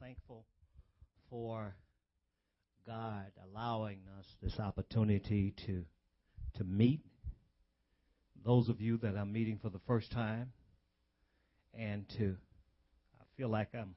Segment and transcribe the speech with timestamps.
[0.00, 0.44] thankful
[1.30, 1.74] for
[2.86, 5.84] God allowing us this opportunity to
[6.54, 7.00] to meet.
[8.44, 10.52] Those of you that I'm meeting for the first time,
[11.74, 12.36] and to
[13.20, 13.94] I feel like I'm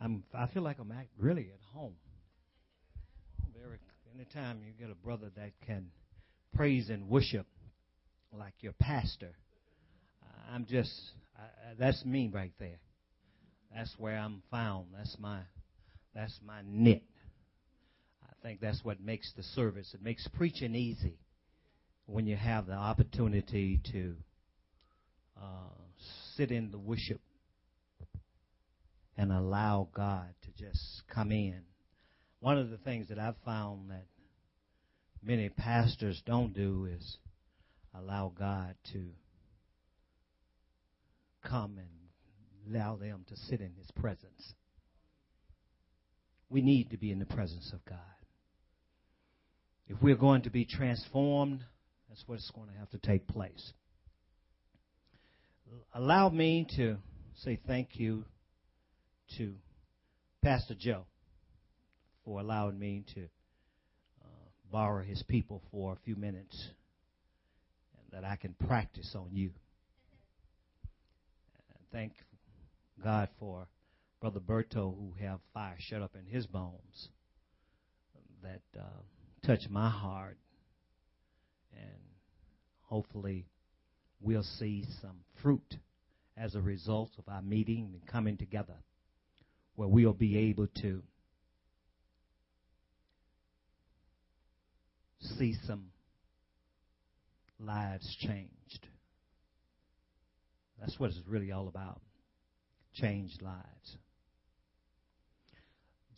[0.00, 1.94] I'm I feel like I'm really at home.
[3.54, 3.78] Very
[4.14, 5.86] anytime you get a brother that can
[6.54, 7.46] praise and worship
[8.32, 9.32] like your pastor,
[10.52, 10.92] I'm just
[11.36, 12.78] I, that's me right there.
[13.74, 14.86] That's where I'm found.
[14.96, 15.40] That's my
[16.14, 17.02] that's my knit.
[18.24, 19.92] I think that's what makes the service.
[19.92, 21.18] It makes preaching easy
[22.06, 24.14] when you have the opportunity to
[25.36, 25.74] uh,
[26.36, 27.20] sit in the worship
[29.18, 31.62] and allow God to just come in.
[32.40, 34.06] One of the things that I've found that
[35.22, 37.18] many pastors don't do is
[37.94, 39.06] allow God to
[41.42, 42.05] come and
[42.68, 44.54] allow them to sit in His presence.
[46.48, 47.98] We need to be in the presence of God.
[49.88, 51.60] If we're going to be transformed,
[52.08, 53.72] that's what's going to have to take place.
[55.94, 56.96] Allow me to
[57.42, 58.24] say thank you
[59.38, 59.54] to
[60.42, 61.06] Pastor Joe
[62.24, 64.26] for allowing me to uh,
[64.70, 66.68] borrow his people for a few minutes
[67.98, 69.50] and that I can practice on you.
[71.74, 72.12] And thank
[73.02, 73.66] God for
[74.20, 77.08] Brother Berto who have fire shut up in his bones
[78.42, 79.02] that uh,
[79.46, 80.38] touch my heart
[81.72, 82.00] and
[82.82, 83.46] hopefully
[84.20, 85.76] we'll see some fruit
[86.36, 88.76] as a result of our meeting and coming together
[89.74, 91.02] where we'll be able to
[95.20, 95.86] see some
[97.58, 98.86] lives changed.
[100.80, 102.00] That's what it's really all about.
[102.96, 103.96] Changed lives.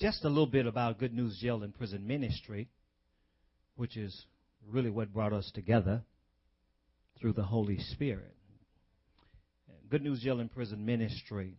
[0.01, 2.69] Just a little bit about Good News Jail and Prison Ministry,
[3.77, 4.27] which is
[4.71, 6.03] really what brought us together
[7.21, 8.35] through the Holy Spirit.
[9.91, 11.57] Good News Jail and Prison Ministry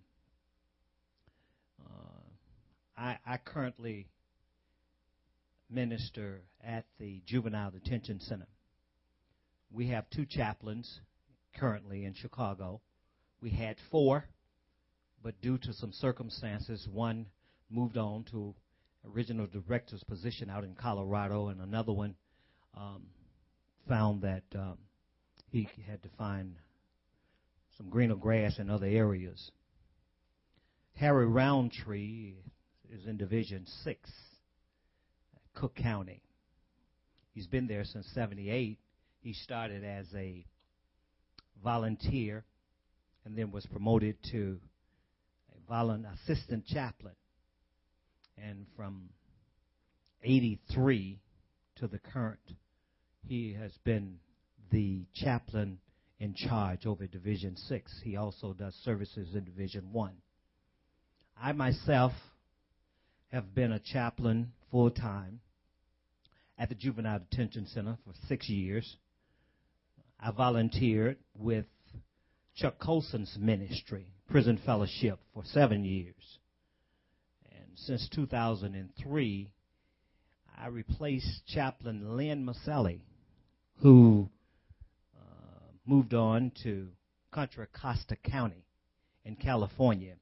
[1.83, 2.21] uh,
[2.97, 4.07] I, I currently
[5.69, 8.47] minister at the Juvenile Detention Center.
[9.71, 10.99] We have two chaplains
[11.57, 12.81] currently in Chicago.
[13.41, 14.25] We had four,
[15.23, 17.25] but due to some circumstances, one
[17.69, 18.53] moved on to
[19.13, 22.15] original director's position out in Colorado, and another one
[22.75, 23.03] um,
[23.87, 24.77] found that um,
[25.51, 26.55] he had to find
[27.77, 29.51] some greener grass in other areas.
[30.95, 32.33] Harry Roundtree
[32.91, 34.11] is in Division 6,
[35.55, 36.21] Cook County.
[37.33, 38.79] He's been there since 78.
[39.21, 40.45] He started as a
[41.63, 42.43] volunteer
[43.25, 44.59] and then was promoted to
[45.69, 47.15] a volunteer assistant chaplain.
[48.37, 49.09] And from
[50.23, 51.19] 83
[51.77, 52.39] to the current,
[53.27, 54.17] he has been
[54.71, 55.79] the chaplain
[56.19, 58.01] in charge over Division 6.
[58.03, 60.13] He also does services in Division 1.
[61.41, 62.11] I myself
[63.31, 65.39] have been a chaplain full time
[66.57, 68.97] at the Juvenile Detention Center for six years.
[70.19, 71.65] I volunteered with
[72.55, 76.39] Chuck Colson's ministry, Prison Fellowship, for seven years.
[77.51, 79.49] And since 2003,
[80.57, 83.01] I replaced Chaplain Lynn Maselli,
[83.81, 84.29] who
[85.17, 86.89] uh, moved on to
[87.31, 88.65] Contra Costa County
[89.23, 90.15] in California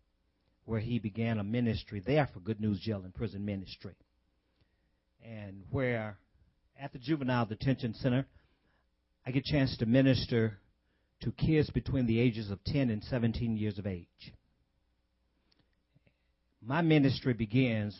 [0.67, 3.95] where he began a ministry there for Good News Jail and Prison Ministry.
[5.23, 6.17] And where
[6.77, 8.25] at the Juvenile Detention Center,
[9.25, 10.59] I get a chance to minister
[11.21, 14.33] to kids between the ages of 10 and 17 years of age.
[16.61, 17.97] My ministry begins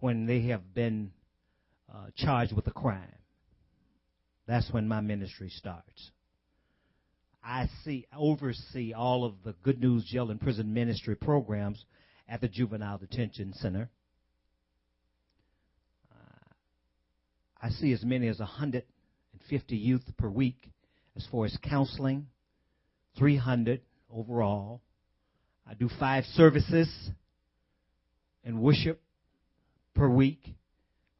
[0.00, 1.12] when they have been
[1.92, 3.00] uh, charged with a crime.
[4.46, 6.10] That's when my ministry starts.
[7.42, 11.84] I see oversee all of the Good News Jail and Prison Ministry programs
[12.28, 13.88] at the Juvenile Detention Center.
[16.10, 16.52] Uh,
[17.62, 20.70] I see as many as 150 youth per week
[21.16, 22.26] as far as counseling,
[23.18, 23.80] 300
[24.10, 24.80] overall.
[25.68, 26.88] I do five services
[28.44, 29.00] and worship
[29.94, 30.40] per week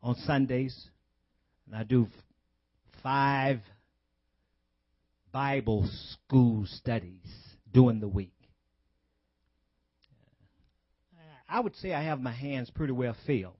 [0.02, 0.88] on Sundays,
[1.66, 2.06] and I do
[3.02, 3.60] five
[5.32, 7.26] Bible school studies
[7.72, 8.32] during the week.
[11.48, 13.54] I would say I have my hands pretty well filled.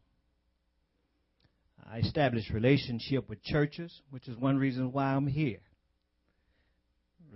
[1.89, 5.61] I established relationship with churches, which is one reason why I'm here.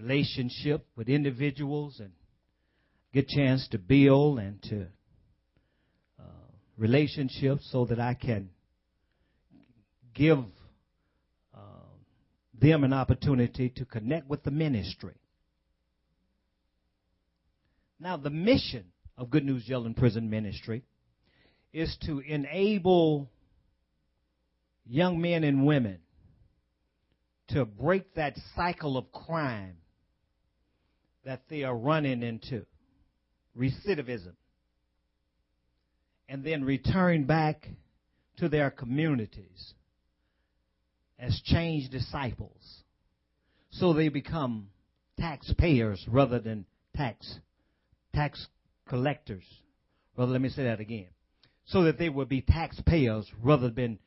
[0.00, 2.12] Relationship with individuals and
[3.12, 4.86] get a chance to build and to
[6.18, 6.22] uh,
[6.78, 8.48] relationships so that I can
[10.14, 10.38] give
[11.54, 11.58] uh,
[12.58, 15.14] them an opportunity to connect with the ministry.
[17.98, 18.84] Now, the mission
[19.18, 20.82] of Good News and Prison Ministry
[21.74, 23.28] is to enable
[24.86, 25.98] young men and women
[27.48, 29.76] to break that cycle of crime
[31.30, 32.66] that they are running into,
[33.56, 34.32] recidivism,
[36.28, 37.68] and then return back
[38.38, 39.74] to their communities
[41.20, 42.82] as changed disciples
[43.70, 44.70] so they become
[45.20, 46.64] taxpayers rather than
[46.96, 47.38] tax
[48.12, 48.44] tax
[48.88, 49.44] collectors.
[50.16, 51.10] Well, let me say that again.
[51.66, 54.00] So that they would be taxpayers rather than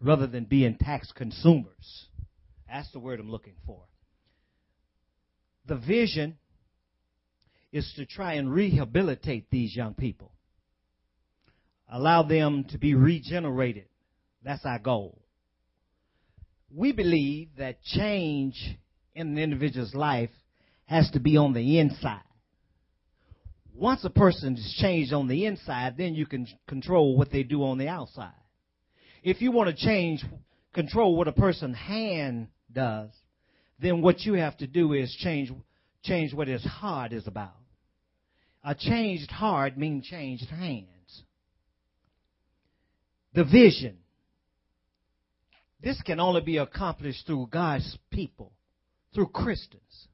[0.00, 2.06] rather than being tax consumers.
[2.66, 3.82] That's the word I'm looking for.
[5.66, 6.38] The vision
[7.72, 10.32] is to try and rehabilitate these young people.
[11.90, 13.86] Allow them to be regenerated.
[14.42, 15.18] That's our goal.
[16.74, 18.78] We believe that change
[19.14, 20.30] in an individual's life
[20.86, 22.22] has to be on the inside
[23.74, 27.64] once a person is changed on the inside, then you can control what they do
[27.64, 28.32] on the outside.
[29.22, 30.24] If you want to change,
[30.74, 33.10] control what a person's hand does,
[33.80, 35.50] then what you have to do is change,
[36.02, 37.54] change what his heart is about.
[38.64, 41.22] A changed heart means changed hands.
[43.34, 43.98] The vision.
[45.82, 48.52] This can only be accomplished through God's people,
[49.14, 50.08] through Christians.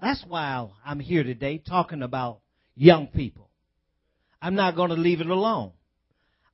[0.00, 2.40] That's why I'm here today talking about
[2.76, 3.50] young people.
[4.40, 5.72] I'm not going to leave it alone.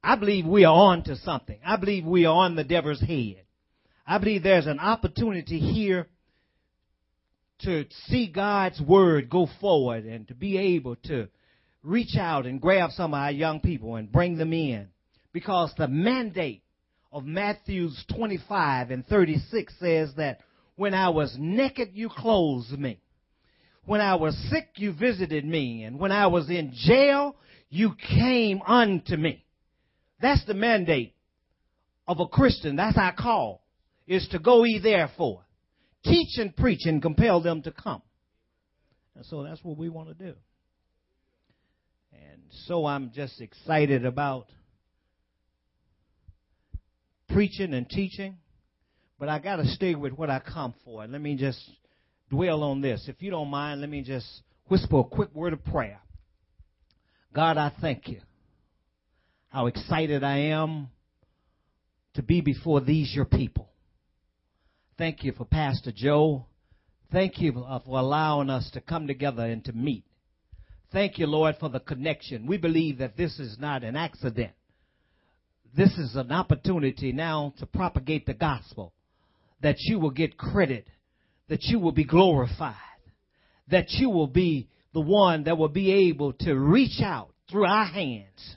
[0.02, 1.58] I believe we are on to something.
[1.66, 3.42] I believe we are on the devil's head.
[4.06, 6.06] I believe there's an opportunity here
[7.64, 11.28] to see God's word go forward and to be able to
[11.82, 14.88] reach out and grab some of our young people and bring them in.
[15.32, 16.62] Because the mandate
[17.12, 20.40] of Matthew's 25 and 36 says that
[20.76, 23.00] when I was naked, you clothed me.
[23.84, 25.84] When I was sick, you visited me.
[25.84, 27.36] And when I was in jail,
[27.68, 29.44] you came unto me.
[30.20, 31.14] That's the mandate
[32.06, 32.76] of a Christian.
[32.76, 33.62] That's our call,
[34.06, 35.42] is to go ye therefore.
[36.04, 38.02] Teach and preach and compel them to come.
[39.14, 40.34] And so that's what we want to do.
[42.12, 44.46] And so I'm just excited about
[47.28, 48.38] preaching and teaching,
[49.18, 51.04] but I got to stay with what I come for.
[51.04, 51.60] And let me just
[52.30, 53.04] dwell on this.
[53.08, 54.26] If you don't mind, let me just
[54.68, 56.00] whisper a quick word of prayer.
[57.34, 58.20] God, I thank you.
[59.48, 60.88] How excited I am
[62.14, 63.69] to be before these, your people.
[65.00, 66.44] Thank you for Pastor Joe.
[67.10, 70.04] Thank you uh, for allowing us to come together and to meet.
[70.92, 72.46] Thank you, Lord, for the connection.
[72.46, 74.52] We believe that this is not an accident.
[75.74, 78.92] This is an opportunity now to propagate the gospel,
[79.62, 80.86] that you will get credit
[81.48, 82.74] that you will be glorified,
[83.68, 87.86] that you will be the one that will be able to reach out through our
[87.86, 88.56] hands,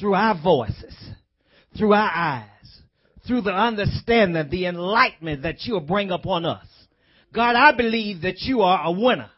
[0.00, 0.96] through our voices,
[1.78, 2.55] through our eyes,
[3.26, 6.66] through the understanding, the enlightenment that you'll bring upon us.
[7.32, 9.30] God, I believe that you are a winner.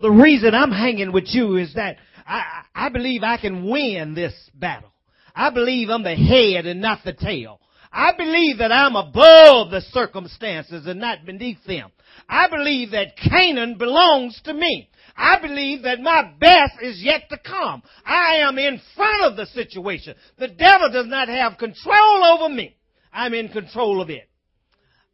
[0.00, 1.96] The reason I'm hanging with you is that
[2.26, 4.90] I, I believe I can win this battle.
[5.34, 7.60] I believe I'm the head and not the tail.
[7.92, 11.90] I believe that I'm above the circumstances and not beneath them.
[12.28, 14.88] I believe that Canaan belongs to me.
[15.16, 17.82] I believe that my best is yet to come.
[18.04, 20.16] I am in front of the situation.
[20.38, 22.76] The devil does not have control over me.
[23.14, 24.28] I'm in control of it.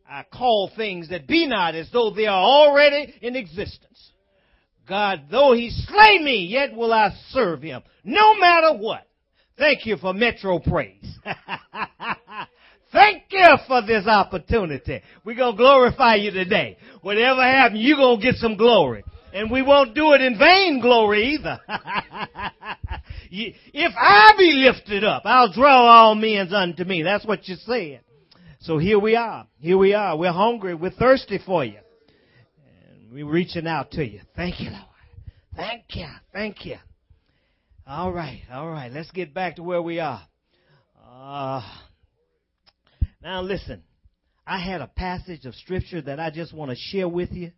[0.09, 4.11] I call things that be not as though they are already in existence.
[4.89, 9.07] God, though he slay me, yet will I serve him, no matter what.
[9.57, 11.19] Thank you for Metro Praise.
[12.93, 15.03] Thank you for this opportunity.
[15.25, 16.77] We're going to glorify you today.
[17.03, 19.05] Whatever happens, you're going to get some glory.
[19.33, 21.61] And we won't do it in vain glory either.
[23.31, 27.03] if I be lifted up, I'll draw all men unto me.
[27.03, 28.01] That's what you said.
[28.61, 29.47] So here we are.
[29.59, 30.17] Here we are.
[30.17, 30.75] We're hungry.
[30.75, 31.79] We're thirsty for you.
[32.89, 34.21] And we're reaching out to you.
[34.37, 34.85] Thank you, Lord.
[35.57, 36.09] Thank you.
[36.33, 36.77] Thank you.
[37.87, 38.43] All right.
[38.53, 38.93] All right.
[38.93, 40.23] Let's get back to where we are.
[41.03, 41.63] Uh,
[43.23, 43.83] now listen,
[44.47, 47.53] I had a passage of scripture that I just want to share with you.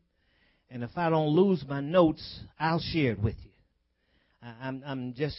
[0.71, 3.52] And if I don't lose my notes, I'll share it with you.
[4.43, 5.37] I, am I'm just,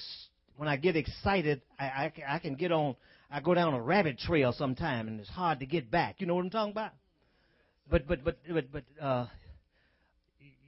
[0.57, 2.95] when I get excited, I, I, I can get on,
[3.29, 6.15] I go down a rabbit trail sometime and it's hard to get back.
[6.19, 6.91] You know what I'm talking about?
[7.89, 9.27] But, but, but, but, but, uh,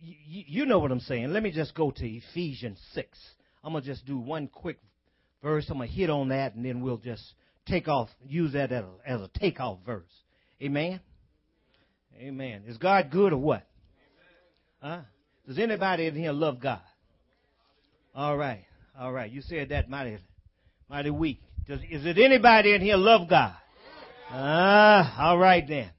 [0.01, 1.31] you know what I'm saying.
[1.31, 3.17] Let me just go to Ephesians 6.
[3.63, 4.79] I'm to just do one quick
[5.41, 5.65] verse.
[5.69, 7.23] I'm to hit on that and then we'll just
[7.65, 10.11] take off, use that as a, as a takeoff verse.
[10.61, 10.99] Amen?
[12.17, 12.63] Amen.
[12.67, 13.65] Is God good or what?
[14.81, 15.01] Huh?
[15.47, 16.81] Does anybody in here love God?
[18.15, 18.63] All right.
[18.97, 19.29] All right.
[19.29, 20.17] You said that mighty,
[20.89, 21.41] mighty weak.
[21.67, 23.53] Does, is it anybody in here love God?
[24.29, 25.91] Ah, all right then.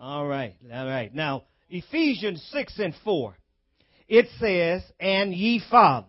[0.00, 0.54] All right.
[0.72, 1.14] All right.
[1.14, 3.36] Now, Ephesians 6 and 4.
[4.08, 6.08] It says, And ye fathers,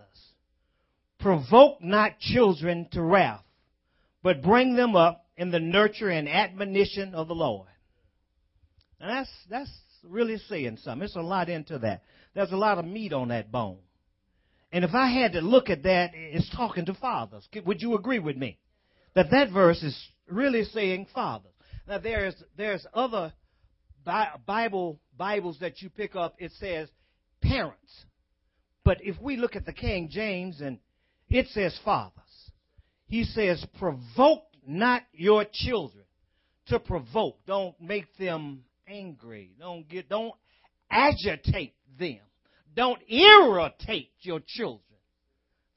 [1.19, 3.43] provoke not children to wrath,
[4.23, 7.67] but bring them up in the nurture and admonition of the Lord.
[9.01, 9.71] And that's, that's
[10.03, 10.99] really saying something.
[10.99, 12.03] There's a lot into that.
[12.33, 13.79] There's a lot of meat on that bone.
[14.73, 17.47] And if I had to look at that, it's talking to fathers.
[17.63, 18.57] Would you agree with me?
[19.13, 19.95] That that verse is
[20.27, 21.51] really saying fathers.
[21.87, 23.33] Now there's, there's other
[24.03, 26.89] Bible, Bibles that you pick up, it says
[27.39, 28.05] parents.
[28.83, 30.79] But if we look at the King James and
[31.29, 32.51] it says fathers,
[33.05, 36.05] he says, provoke not your children
[36.67, 37.37] to provoke.
[37.45, 39.51] Don't make them angry.
[39.59, 40.33] Don't get, don't
[40.89, 42.21] agitate them.
[42.75, 44.79] Don't irritate your children.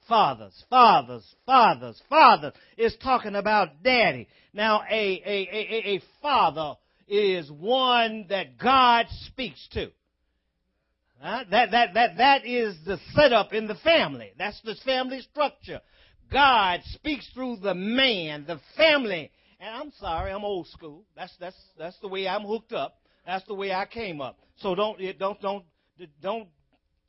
[0.08, 4.28] Fathers, fathers, fathers, fathers is talking about daddy.
[4.52, 6.74] Now, a, a, a, a father
[7.08, 9.90] is one that God speaks to.
[11.22, 14.32] Uh, that, that, that, that is the setup in the family.
[14.38, 15.80] That's the family structure.
[16.30, 19.30] God speaks through the man, the family.
[19.58, 21.04] And I'm sorry, I'm old school.
[21.16, 22.98] That's, that's, that's the way I'm hooked up.
[23.24, 24.38] That's the way I came up.
[24.58, 25.64] So don't, don't, don't,
[26.20, 26.48] don't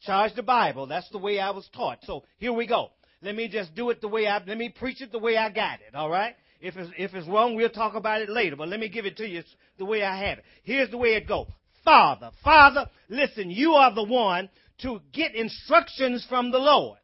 [0.02, 0.88] charge the Bible.
[0.88, 2.00] That's the way I was taught.
[2.04, 2.92] So here we go.
[3.22, 5.50] Let me just do it the way I, let me preach it the way I
[5.50, 5.96] got it.
[5.96, 6.36] All right?
[6.60, 8.56] If it's, if it's wrong, we'll talk about it later.
[8.56, 9.44] But let me give it to you
[9.78, 10.44] the way I had it.
[10.64, 11.48] Here's the way it goes.
[11.84, 14.50] Father, Father, listen, you are the one
[14.80, 16.98] to get instructions from the Lord.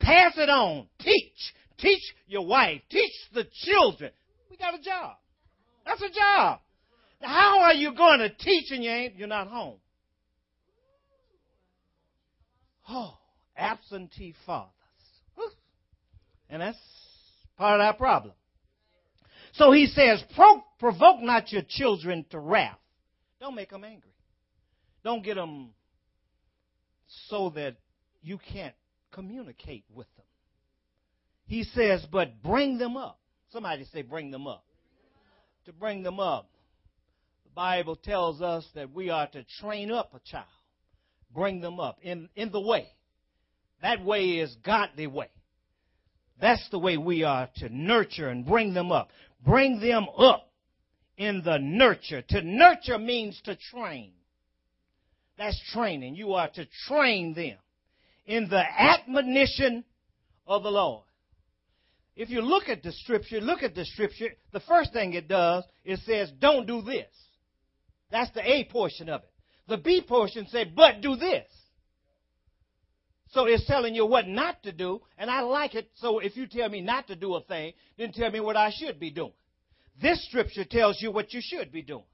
[0.00, 0.86] Pass it on.
[1.00, 1.54] Teach.
[1.78, 2.80] Teach your wife.
[2.90, 4.12] Teach the children.
[4.50, 5.16] We got a job.
[5.84, 6.60] That's a job.
[7.20, 9.78] How are you going to teach and you ain't, you're not home?
[12.88, 13.18] Oh,
[13.56, 14.72] absentee fathers.
[16.50, 16.78] And that's
[17.56, 18.34] part of our problem.
[19.52, 20.22] So he says,
[20.78, 22.78] provoke not your children to wrath.
[23.40, 24.14] Don't make them angry.
[25.04, 25.70] Don't get them
[27.28, 27.76] so that
[28.22, 28.74] you can't
[29.12, 30.24] communicate with them.
[31.46, 33.18] He says, but bring them up.
[33.50, 34.64] Somebody say, bring them up.
[35.66, 36.50] To bring them up.
[37.44, 40.46] The Bible tells us that we are to train up a child,
[41.32, 42.88] bring them up in, in the way.
[43.82, 45.30] That way is godly way.
[46.40, 49.10] That's the way we are to nurture and bring them up.
[49.44, 50.50] Bring them up
[51.16, 52.22] in the nurture.
[52.22, 54.12] To nurture means to train.
[55.36, 56.16] That's training.
[56.16, 57.56] You are to train them
[58.26, 59.84] in the admonition
[60.46, 61.04] of the Lord.
[62.16, 65.62] If you look at the scripture, look at the scripture, the first thing it does,
[65.84, 67.06] it says, don't do this.
[68.10, 69.27] That's the A portion of it.
[69.68, 71.46] The B portion said, but do this.
[73.30, 75.90] So it's telling you what not to do, and I like it.
[75.96, 78.70] So if you tell me not to do a thing, then tell me what I
[78.74, 79.32] should be doing.
[80.00, 82.04] This scripture tells you what you should be doing.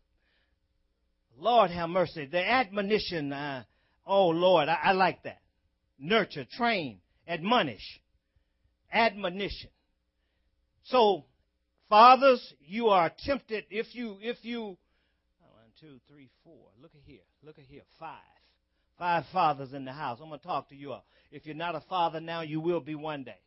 [1.38, 2.26] Lord have mercy.
[2.26, 3.62] The admonition, uh,
[4.04, 5.38] oh Lord, I, I like that.
[5.99, 8.00] Nurture, train, admonish,
[8.92, 9.70] admonition.
[10.84, 11.25] So,
[11.88, 14.76] fathers, you are tempted if you if you
[15.85, 16.69] two, three, four.
[16.81, 17.21] Look at here.
[17.43, 17.83] Look at here.
[17.99, 18.19] Five.
[18.99, 20.19] Five fathers in the house.
[20.23, 21.05] I'm going to talk to you all.
[21.31, 23.41] If you're not a father now, you will be one day.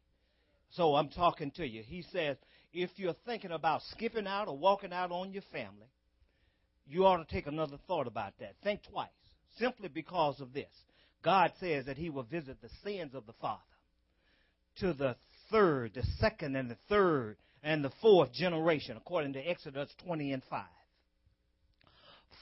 [0.72, 1.82] So I'm talking to you.
[1.84, 2.38] He says,
[2.74, 5.88] if you're thinking about skipping out or walking out on your family,
[6.86, 8.56] you ought to take another thought about that.
[8.63, 9.10] Think twice.
[9.58, 10.70] Simply because of this.
[11.24, 13.62] God says that He will visit the sins of the father
[14.79, 15.15] to the
[15.50, 20.44] third, the second, and the third, and the fourth generation, according to Exodus 20 and
[20.50, 20.62] 5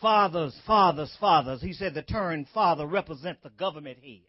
[0.02, 1.62] fathers, fathers, fathers.
[1.62, 4.22] He said the term father represents the government head.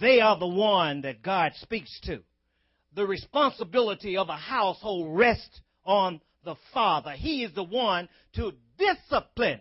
[0.00, 2.20] They are the one that God speaks to.
[2.94, 7.12] The responsibility of a household rests on the father.
[7.12, 9.60] He is the one to discipline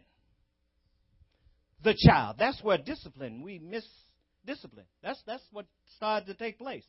[1.84, 2.38] the child.
[2.40, 3.86] That's where discipline, we miss
[4.46, 4.86] discipline.
[5.02, 6.84] That's, that's what started to take place.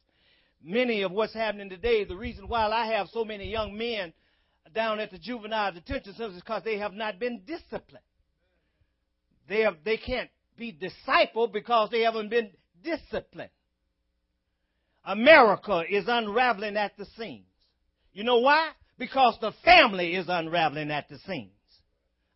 [0.62, 4.12] Many of what's happening today, the reason why I have so many young men
[4.72, 8.04] down at the juvenile detention centers because they have not been disciplined.
[9.48, 12.50] They, have, they can't be discipled because they haven't been
[12.82, 13.50] disciplined.
[15.04, 17.44] America is unraveling at the seams.
[18.12, 18.70] You know why?
[18.98, 21.50] Because the family is unraveling at the seams.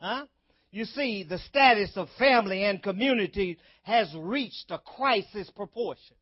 [0.00, 0.26] Huh?
[0.70, 6.16] You see, the status of family and community has reached a crisis proportion.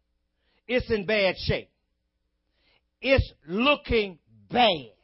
[0.69, 1.71] It's in bad shape.
[3.01, 4.19] it's looking
[4.51, 4.96] bad.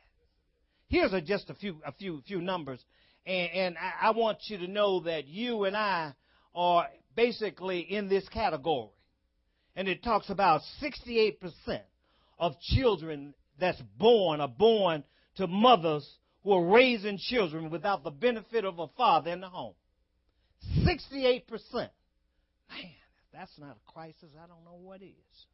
[0.92, 2.78] Here's a, just a few, a few, few numbers,
[3.24, 6.12] and, and I, I want you to know that you and I
[6.54, 8.90] are basically in this category.
[9.74, 11.38] And it talks about 68%
[12.38, 15.02] of children that's born are born
[15.36, 16.06] to mothers
[16.44, 19.72] who are raising children without the benefit of a father in the home.
[20.84, 21.42] 68%.
[21.72, 21.88] Man,
[22.68, 25.46] if that's not a crisis, I don't know what is.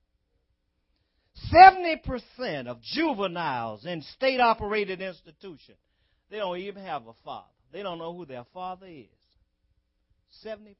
[1.52, 5.78] 70% of juveniles in state operated institutions,
[6.30, 7.48] they don't even have a father.
[7.72, 9.06] They don't know who their father is.
[10.44, 10.74] 70%.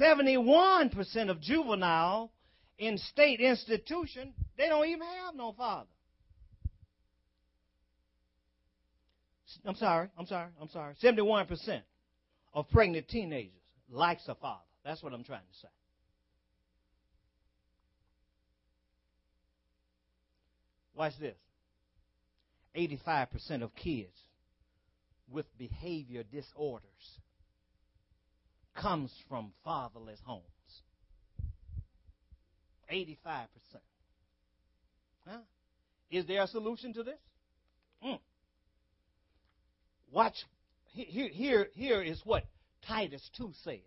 [0.00, 2.30] 71% of juvenile
[2.78, 5.88] in state institution, they don't even have no father.
[9.64, 10.94] I'm sorry, I'm sorry, I'm sorry.
[11.02, 11.82] 71%
[12.54, 13.52] of pregnant teenagers
[13.90, 14.62] likes a father.
[14.84, 15.68] That's what I'm trying to say.
[20.98, 21.36] Watch this.
[22.76, 24.16] 85% of kids
[25.30, 27.20] with behavior disorders
[28.74, 30.42] comes from fatherless homes.
[32.92, 33.14] 85%.
[35.24, 35.38] Huh?
[36.10, 37.20] Is there a solution to this?
[38.04, 38.18] Mm.
[40.10, 40.34] Watch.
[40.94, 42.42] Here, here, here is what
[42.88, 43.78] Titus 2 says.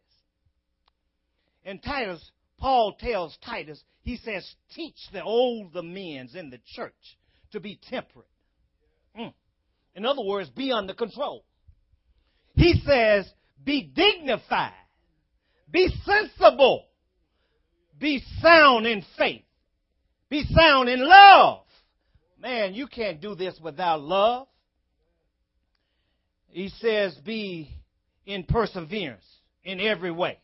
[1.66, 7.18] In Titus, Paul tells Titus, he says, teach the older men in the church
[7.52, 8.28] to be temperate.
[9.20, 9.34] Mm.
[9.96, 11.44] In other words, be under control.
[12.54, 13.28] He says,
[13.64, 14.74] be dignified,
[15.72, 16.86] be sensible,
[18.00, 19.44] be sound in faith,
[20.30, 21.64] be sound in love.
[22.40, 24.48] Man, you can't do this without love.
[26.50, 27.76] He says, be
[28.26, 29.26] in perseverance
[29.64, 30.40] in every way.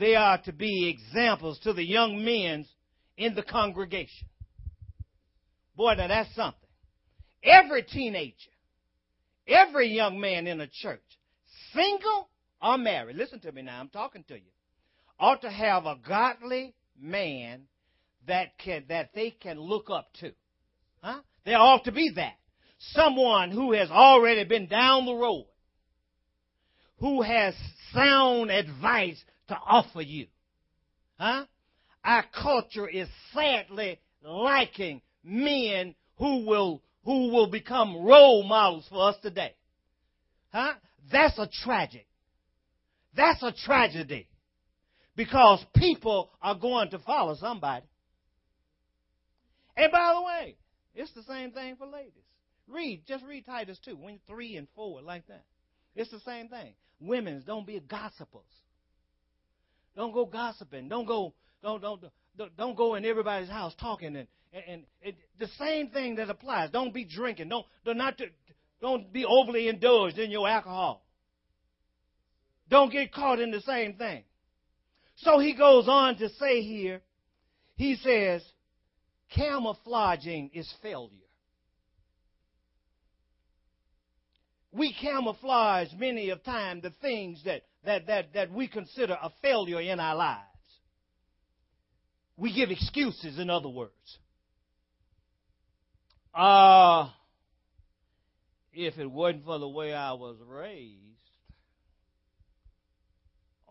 [0.00, 2.64] They are to be examples to the young men
[3.18, 4.26] in the congregation.
[5.76, 6.58] Boy, now that's something.
[7.44, 8.34] Every teenager,
[9.46, 11.02] every young man in a church,
[11.74, 12.30] single
[12.62, 14.50] or married, listen to me now, I'm talking to you,
[15.18, 17.64] ought to have a godly man
[18.26, 20.32] that can that they can look up to.
[21.02, 21.20] Huh?
[21.44, 22.36] There ought to be that.
[22.78, 25.46] Someone who has already been down the road,
[27.00, 27.54] who has
[27.92, 30.26] sound advice to offer you.
[31.18, 31.44] Huh?
[32.02, 39.16] Our culture is sadly liking men who will who will become role models for us
[39.22, 39.54] today.
[40.52, 40.74] Huh?
[41.10, 42.06] That's a tragic.
[43.16, 44.28] That's a tragedy.
[45.16, 47.86] Because people are going to follow somebody.
[49.76, 50.56] And by the way,
[50.94, 52.12] it's the same thing for ladies.
[52.68, 55.44] Read, just read Titus 2, 3 and 4, like that.
[55.96, 56.74] It's the same thing.
[57.00, 58.42] Women, don't be gossipers.
[59.96, 60.88] Don't go gossiping.
[60.88, 62.02] Don't go, don't, don't,
[62.56, 66.70] don't, go in everybody's house talking and, and, and it, the same thing that applies.
[66.70, 67.48] Don't be drinking.
[67.48, 68.20] Don't, don't not
[68.80, 71.04] don't be overly indulged in your alcohol.
[72.68, 74.24] Don't get caught in the same thing.
[75.16, 77.02] So he goes on to say here,
[77.76, 78.42] he says,
[79.34, 81.16] camouflaging is failure.
[84.72, 89.80] We camouflage many of time the things that, that, that, that we consider a failure
[89.80, 90.44] in our lives.
[92.36, 93.92] We give excuses, in other words.
[96.34, 97.10] Uh,
[98.72, 101.00] if it wasn't for the way I was raised,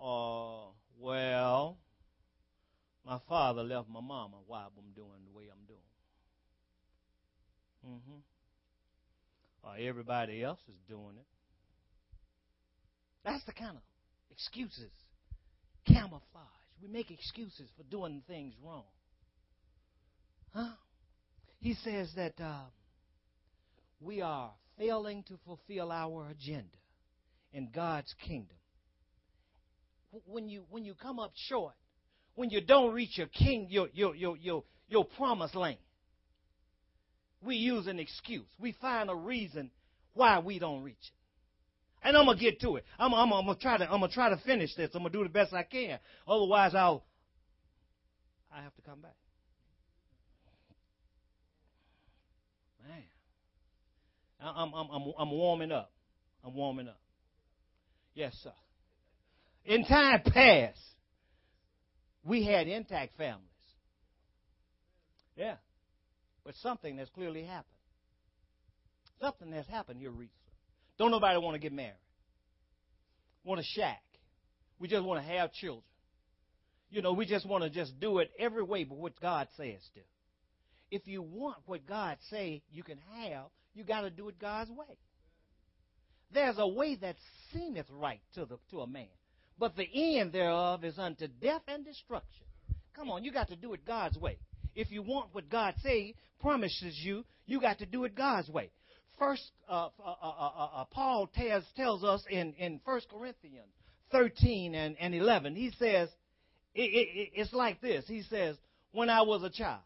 [0.01, 1.77] uh, well,
[3.05, 5.79] my father left my mama why I'm doing the way I'm doing.
[7.87, 8.19] Mm-hmm.
[9.63, 11.25] Or everybody else is doing it.
[13.23, 13.83] That's the kind of
[14.31, 14.91] excuses,
[15.85, 16.45] camouflage.
[16.81, 18.85] We make excuses for doing things wrong.
[20.53, 20.71] Huh?
[21.59, 22.63] He says that uh,
[23.99, 26.77] we are failing to fulfill our agenda
[27.53, 28.55] in God's kingdom.
[30.25, 31.73] When you when you come up short,
[32.35, 35.77] when you don't reach your king your your your your, your promised land,
[37.43, 38.47] we use an excuse.
[38.59, 39.69] We find a reason
[40.13, 41.18] why we don't reach it.
[42.01, 42.85] And I'm gonna get to it.
[42.97, 44.91] I'm, I'm, I'm, gonna try to I'm gonna try to finish this.
[44.93, 45.99] I'm gonna do the best I can.
[46.27, 47.03] Otherwise, I'll
[48.51, 49.15] I have to come back.
[52.87, 53.03] Man,
[54.39, 55.91] I'm I'm I'm I'm warming up.
[56.43, 56.99] I'm warming up.
[58.13, 58.53] Yes, sir.
[59.65, 60.79] In time past,
[62.23, 63.45] we had intact families.
[65.35, 65.55] Yeah,
[66.45, 67.65] but something has clearly happened.
[69.21, 70.48] Something has happened here recently.
[70.99, 71.93] Don't nobody want to get married.
[73.43, 74.03] Want a shack.
[74.79, 75.83] We just want to have children.
[76.91, 79.79] You know, we just want to just do it every way but what God says
[79.93, 80.01] to.
[80.91, 84.71] if you want what God say you can have, you got to do it God's
[84.71, 84.97] way.
[86.33, 87.15] There's a way that
[87.53, 89.07] seemeth right to the to a man,
[89.57, 89.87] but the
[90.19, 92.45] end thereof is unto death and destruction.
[92.95, 94.37] Come on, you got to do it God's way.
[94.75, 98.71] If you want what God say promises you, you got to do it God's way.
[99.19, 103.67] First, uh, uh, uh, Paul tells tells us in in First Corinthians
[104.11, 106.09] 13 and, and 11, he says
[106.73, 108.05] it, it, it's like this.
[108.07, 108.55] He says,
[108.93, 109.81] "When I was a child,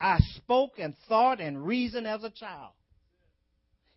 [0.00, 2.72] I spoke and thought and reasoned as a child."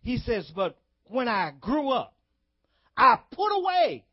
[0.02, 2.16] He says, "But when I grew up,
[2.96, 4.04] I put away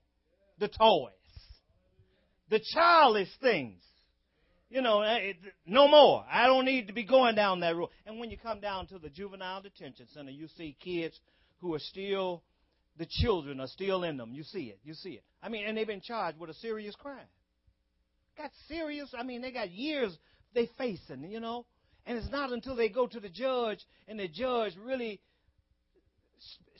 [0.60, 1.12] the toys,
[2.50, 3.82] the childish things.
[4.74, 5.34] You know, eh,
[5.68, 6.26] no more.
[6.28, 7.90] I don't need to be going down that road.
[8.08, 11.20] And when you come down to the juvenile detention center, you see kids
[11.60, 12.42] who are still,
[12.98, 14.32] the children are still in them.
[14.34, 14.80] You see it.
[14.84, 15.24] You see it.
[15.44, 17.28] I mean, and they've been charged with a serious crime.
[18.36, 20.18] Got serious, I mean, they got years
[20.56, 21.68] they facing, you know.
[22.08, 25.22] And it's not until they go to the judge and the judge really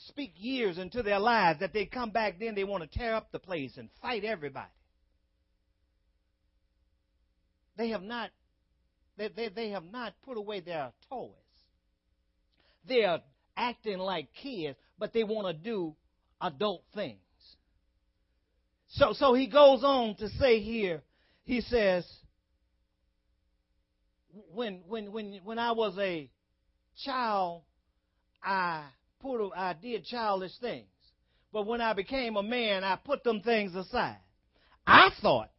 [0.08, 3.30] speak years into their lives that they come back then they want to tear up
[3.30, 4.66] the place and fight everybody.
[7.76, 8.30] They have not
[9.16, 11.30] they, they, they have not put away their toys.
[12.86, 13.20] They are
[13.56, 15.94] acting like kids, but they want to do
[16.40, 17.18] adult things.
[18.88, 21.02] So so he goes on to say here,
[21.44, 22.06] he says
[24.52, 26.30] when when when when I was a
[27.04, 27.62] child
[28.42, 28.84] I
[29.20, 30.86] put, I did childish things.
[31.52, 34.18] But when I became a man, I put them things aside.
[34.86, 35.50] I thought,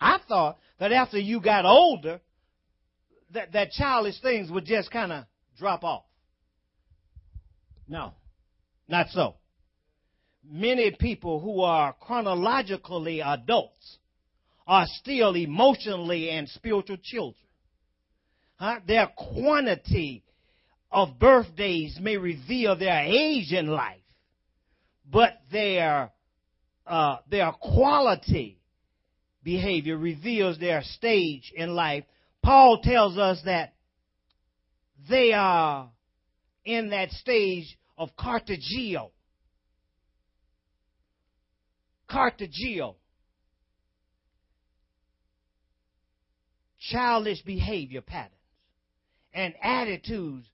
[0.00, 2.20] I thought that after you got older,
[3.32, 5.24] that, that childish things would just kind of
[5.58, 6.04] drop off.
[7.88, 8.12] No,
[8.88, 9.36] not so.
[10.44, 13.98] Many people who are chronologically adults
[14.66, 17.42] are still emotionally and spiritual children.
[18.56, 18.80] Huh?
[18.86, 20.24] Their quantity
[20.90, 23.96] of birthdays may reveal their age in life,
[25.10, 26.12] but their
[26.86, 28.57] uh, their quality
[29.48, 32.04] behavior reveals their stage in life.
[32.42, 33.72] Paul tells us that
[35.08, 35.88] they are
[36.66, 39.10] in that stage of katargeo.
[42.10, 42.96] Katargeo.
[46.78, 48.34] Childish behavior patterns
[49.32, 50.46] and attitudes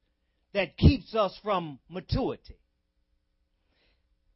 [0.52, 2.60] that keeps us from maturity.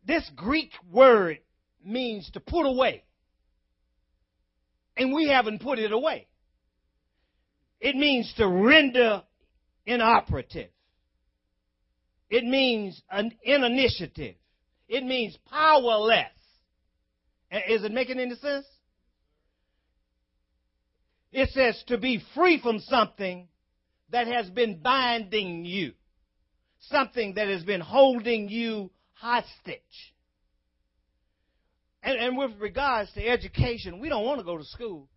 [0.04, 1.38] This Greek word
[1.84, 3.04] means to put away.
[4.98, 6.26] And we haven't put it away.
[7.80, 9.22] It means to render
[9.87, 10.70] inoperative.
[12.28, 14.34] It means an initiative.
[14.88, 16.26] It means powerless.
[17.50, 18.66] Is it making any sense?
[21.32, 23.48] It says to be free from something
[24.11, 25.92] that has been binding you
[26.80, 30.14] something that has been holding you hostage.
[32.02, 35.08] And, and with regards to education, we don't want to go to school.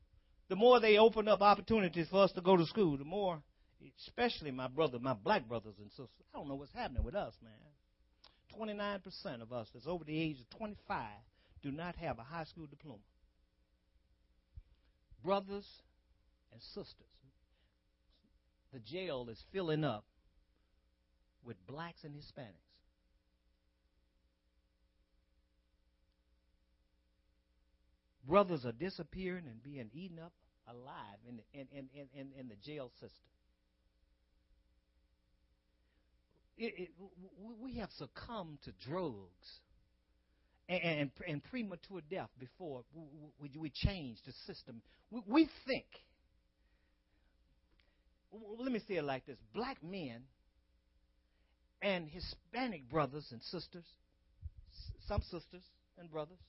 [0.50, 3.42] The more they open up opportunities for us to go to school, the more,
[4.06, 7.34] especially my brother, my black brothers and sisters, I don't know what's happening with us,
[7.42, 7.54] man.
[8.60, 11.06] 29% of us that's over the age of 25
[11.64, 13.00] do not have a high school diploma.
[15.24, 15.68] Brothers
[16.52, 16.96] and sisters,
[18.74, 20.06] the jail is filling up
[21.46, 22.71] with blacks and Hispanics.
[28.32, 30.32] Brothers are disappearing and being eaten up
[30.66, 33.10] alive in the, in, in, in, in the jail system.
[36.58, 36.90] It, it,
[37.62, 39.60] we have succumbed to drugs
[40.70, 43.04] and, and, premature death before we,
[43.38, 44.82] we, we change the system.
[45.10, 45.88] We, we think,
[48.32, 50.22] let me say it like this black men
[51.82, 53.84] and Hispanic brothers and sisters,
[55.06, 55.64] some sisters
[55.98, 56.40] and brothers,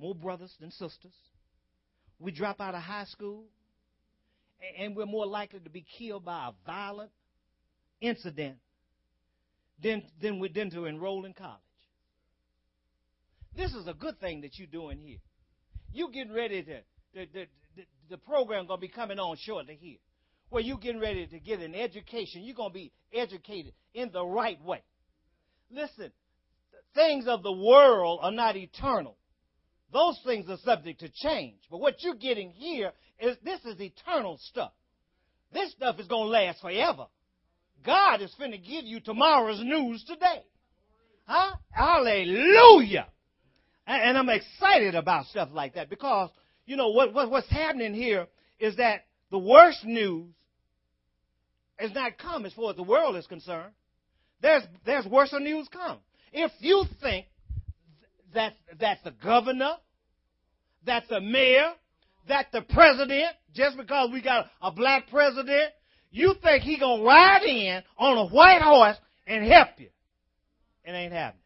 [0.00, 1.14] more brothers than sisters.
[2.18, 3.44] We drop out of high school,
[4.78, 7.10] and we're more likely to be killed by a violent
[8.00, 8.56] incident
[9.82, 11.60] than, than, we, than to enroll in college.
[13.56, 15.18] This is a good thing that you're doing here.
[15.92, 16.80] You're getting ready to,
[17.14, 19.98] the, the, the, the program going to be coming on shortly here
[20.50, 22.42] where you're getting ready to get an education.
[22.42, 24.82] You're going to be educated in the right way.
[25.70, 26.12] Listen,
[26.94, 29.16] things of the world are not eternal.
[29.92, 31.58] Those things are subject to change.
[31.70, 34.72] But what you're getting here is this is eternal stuff.
[35.52, 37.06] This stuff is going to last forever.
[37.84, 40.44] God is finna give you tomorrow's news today.
[41.26, 41.56] Huh?
[41.70, 43.06] Hallelujah.
[43.86, 46.30] And, and I'm excited about stuff like that because,
[46.66, 48.26] you know, what, what, what's happening here
[48.58, 50.32] is that the worst news
[51.80, 53.72] is not come as far as the world is concerned.
[54.42, 55.98] There's, there's worse news come.
[56.32, 57.26] If you think
[58.34, 59.72] that, that the governor,
[60.86, 61.72] that the mayor,
[62.28, 65.72] that the president, just because we got a black president,
[66.10, 69.88] you think he gonna ride in on a white horse and help you.
[70.84, 71.42] It ain't happening.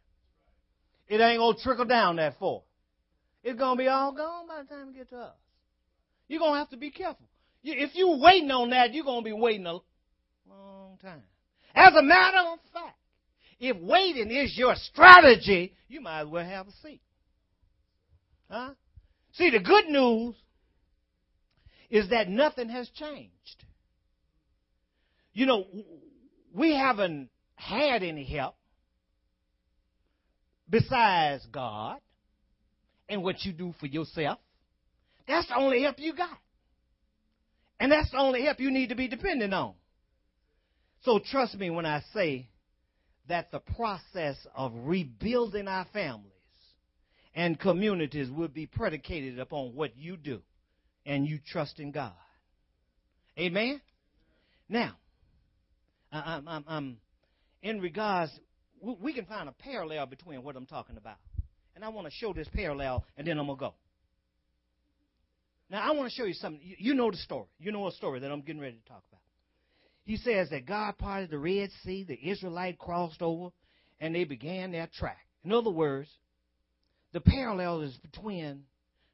[1.09, 2.62] It ain't gonna trickle down that far.
[3.42, 5.35] It's gonna be all gone by the time it get to us.
[6.29, 7.27] You're gonna have to be careful.
[7.62, 9.79] If you waiting on that, you're gonna be waiting a
[10.49, 11.23] long time.
[11.75, 12.99] As a matter of fact,
[13.61, 17.01] if waiting is your strategy, you might as well have a seat.
[18.51, 18.71] Huh?
[19.33, 20.35] See, the good news
[21.90, 23.64] is that nothing has changed.
[25.33, 25.67] You know,
[26.53, 28.55] we haven't had any help
[30.69, 31.99] besides God
[33.09, 34.38] and what you do for yourself.
[35.27, 36.38] That's the only help you got.
[37.81, 39.75] And that's the only help you need to be dependent on.
[41.03, 42.49] So trust me when I say
[43.29, 46.31] that the process of rebuilding our families
[47.35, 50.43] and communities will be predicated upon what you do
[51.07, 52.13] and you trust in God.
[53.39, 53.81] Amen?
[54.69, 54.93] Now,
[56.13, 56.97] I'm, I'm, I'm
[57.63, 58.31] in regards,
[58.81, 61.17] we can find a parallel between what I'm talking about.
[61.75, 63.75] And I want to show this parallel, and then I'm going to go.
[65.71, 66.61] Now, I want to show you something.
[66.63, 67.47] You know the story.
[67.59, 69.21] You know a story that I'm getting ready to talk about.
[70.05, 73.51] He says that God parted the Red Sea, the Israelite crossed over,
[74.01, 75.27] and they began their track.
[75.45, 76.09] In other words,
[77.12, 78.64] the parallel is between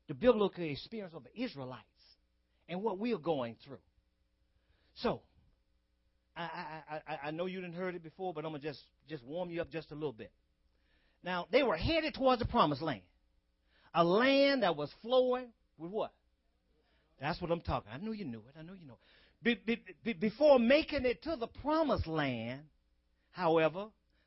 [0.08, 1.84] the biblical experience of the Israelites
[2.68, 3.78] and what we are going through.
[4.94, 5.22] So,
[6.36, 9.24] I, I, I, I know you didn't heard it before, but I'm gonna just just
[9.24, 10.32] warm you up just a little bit.
[11.22, 13.02] Now they were headed towards the promised land,
[13.94, 15.48] a land that was flowing
[15.78, 16.12] with what?
[17.20, 17.92] That's what I'm talking.
[17.92, 18.58] I knew you knew it.
[18.58, 18.96] I knew you know.
[18.96, 22.60] Be, before making it to the promised land,
[23.30, 23.86] however,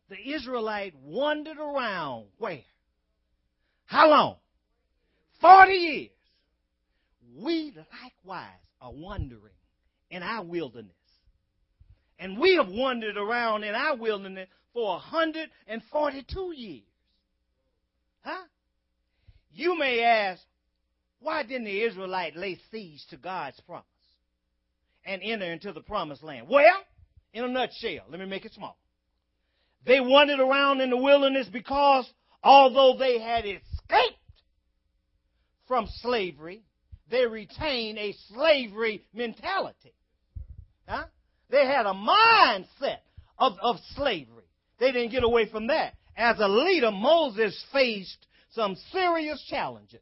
[0.09, 2.61] the Israelite wandered around where?
[3.85, 4.35] How long?
[5.39, 6.09] Forty years.
[7.35, 8.49] We likewise
[8.81, 9.53] are wandering
[10.09, 10.91] in our wilderness.
[12.19, 16.83] And we have wandered around in our wilderness for 142 years.
[18.21, 18.43] Huh?
[19.51, 20.41] You may ask,
[21.19, 23.85] why didn't the Israelite lay siege to God's promise
[25.05, 26.47] and enter into the promised land?
[26.49, 26.83] Well,
[27.33, 28.77] in a nutshell, let me make it small.
[29.85, 32.09] They wandered around in the wilderness because
[32.43, 34.19] although they had escaped
[35.67, 36.63] from slavery,
[37.09, 39.93] they retained a slavery mentality.
[40.87, 41.05] Huh?
[41.49, 42.99] They had a mindset
[43.37, 44.45] of, of slavery.
[44.79, 45.95] They didn't get away from that.
[46.15, 50.01] As a leader, Moses faced some serious challenges.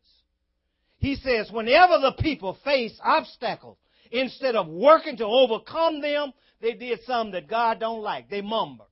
[0.98, 3.78] He says, whenever the people face obstacles,
[4.12, 8.30] instead of working to overcome them, they did something that God don't like.
[8.30, 8.88] They mumbled.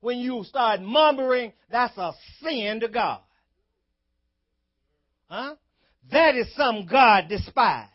[0.00, 3.20] When you start mumbling, that's a sin to God.
[5.28, 5.54] Huh?
[6.10, 7.90] That is something God despises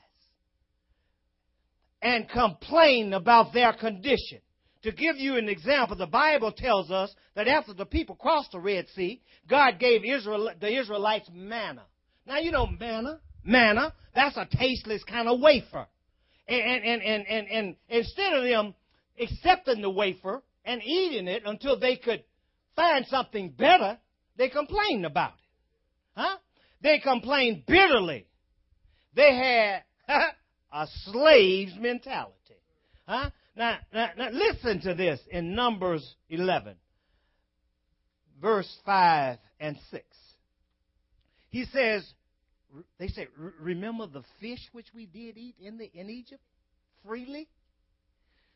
[2.01, 4.39] and complain about their condition.
[4.84, 8.60] To give you an example, the Bible tells us that after the people crossed the
[8.60, 11.84] Red Sea, God gave Israel, the Israelites manna.
[12.28, 15.88] Now you know manna, manna, that's a tasteless kind of wafer.
[16.47, 18.75] And, and, and, and, and instead of them
[19.19, 22.23] accepting the wafer and eating it until they could
[22.75, 23.97] find something better,
[24.38, 26.19] they complained about it.
[26.19, 26.38] Huh?
[26.81, 28.27] They complained bitterly.
[29.15, 29.84] They had
[30.73, 32.34] a slave's mentality.
[33.08, 33.29] Huh?
[33.55, 36.75] Now, now, now, listen to this in Numbers 11,
[38.41, 40.03] verse 5 and 6.
[41.49, 42.05] He says,
[42.99, 43.27] they say,
[43.59, 46.41] remember the fish which we did eat in, the, in Egypt
[47.05, 47.47] freely?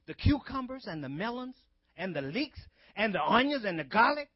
[0.08, 1.55] The cucumbers and the melons
[1.97, 2.60] and the leeks
[2.95, 4.29] and the onions and the garlic?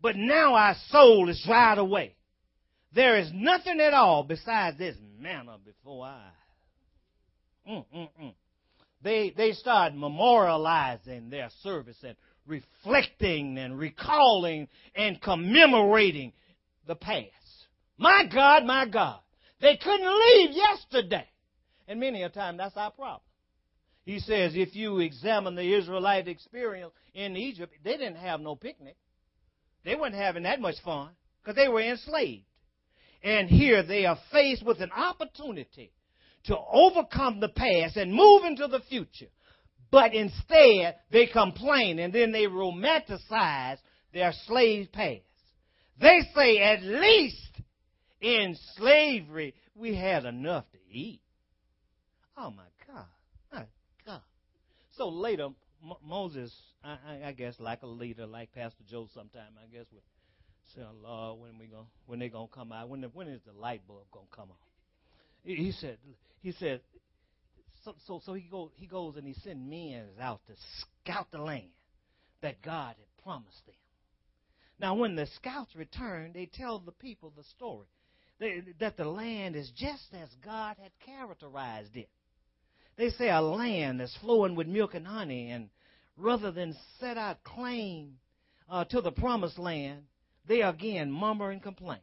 [0.00, 2.14] But now our soul is dried away.
[2.94, 6.32] There is nothing at all besides this manna before eyes.
[7.68, 8.34] Mm, mm, mm.
[9.02, 12.16] They, they start memorializing their service and
[12.46, 16.32] reflecting and recalling and commemorating
[16.86, 17.30] the past.
[17.98, 19.20] My God, my God.
[19.60, 21.26] They couldn't leave yesterday.
[21.86, 23.20] And many a time that's our problem.
[24.04, 28.96] He says if you examine the Israelite experience in Egypt, they didn't have no picnic.
[29.84, 31.10] They weren't having that much fun
[31.42, 32.44] because they were enslaved.
[33.22, 35.92] And here they are faced with an opportunity
[36.44, 39.30] to overcome the past and move into the future.
[39.90, 43.78] But instead, they complain and then they romanticize
[44.12, 45.22] their slave past.
[46.00, 47.53] They say, at least
[48.24, 51.20] in slavery, we had enough to eat.
[52.36, 53.06] Oh my God.
[53.52, 53.64] My
[54.06, 54.22] God.
[54.96, 55.48] So later,
[56.02, 60.02] Moses, I, I, I guess, like a leader, like Pastor Joe, sometime I guess would
[60.74, 62.88] say, "Lord, when we going when they gonna come out?
[62.88, 64.56] When the, when is the light bulb gonna come on?"
[65.44, 65.98] He, said,
[66.40, 66.80] he said,
[67.84, 70.54] so so so he go he goes and he sent men out to
[71.02, 71.68] scout the land
[72.40, 73.74] that God had promised them.
[74.80, 77.86] Now, when the scouts return, they tell the people the story
[78.40, 82.08] that the land is just as God had characterized it.
[82.96, 85.68] They say a land that's flowing with milk and honey, and
[86.16, 88.16] rather than set out claim
[88.68, 90.02] uh, to the promised land,
[90.46, 92.00] they again murmur and complain.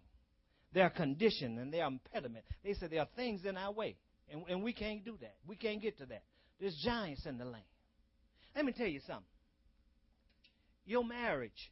[0.73, 2.45] Their condition and their impediment.
[2.63, 3.97] They say there are things in our way,
[4.31, 5.35] and, and we can't do that.
[5.45, 6.23] We can't get to that.
[6.59, 7.63] There's giants in the land.
[8.55, 9.25] Let me tell you something.
[10.85, 11.71] Your marriage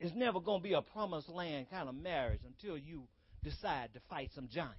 [0.00, 3.02] is never going to be a promised land kind of marriage until you
[3.44, 4.76] decide to fight some giants.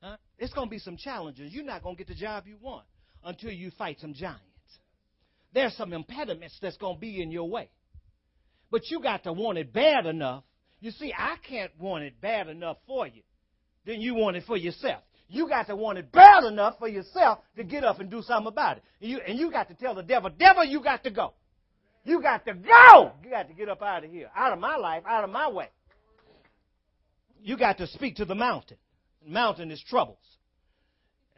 [0.00, 0.16] Huh?
[0.38, 1.52] It's going to be some challenges.
[1.52, 2.86] You're not going to get the job you want
[3.22, 4.40] until you fight some giants.
[5.54, 7.68] There's some impediments that's going to be in your way.
[8.70, 10.44] But you got to want it bad enough.
[10.80, 13.22] You see, I can't want it bad enough for you.
[13.84, 15.02] Then you want it for yourself.
[15.28, 18.48] You got to want it bad enough for yourself to get up and do something
[18.48, 18.82] about it.
[19.00, 21.34] And you, and you got to tell the devil, devil, you got to go.
[22.04, 23.12] You got to go.
[23.22, 25.48] You got to get up out of here, out of my life, out of my
[25.48, 25.68] way.
[27.40, 28.76] You got to speak to the mountain.
[29.24, 30.18] The mountain is troubles.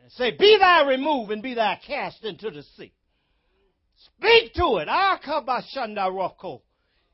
[0.03, 2.93] And say, Be thou removed and be thou cast into the sea.
[3.97, 4.89] Speak to it.
[4.89, 6.61] Akabashanda roko.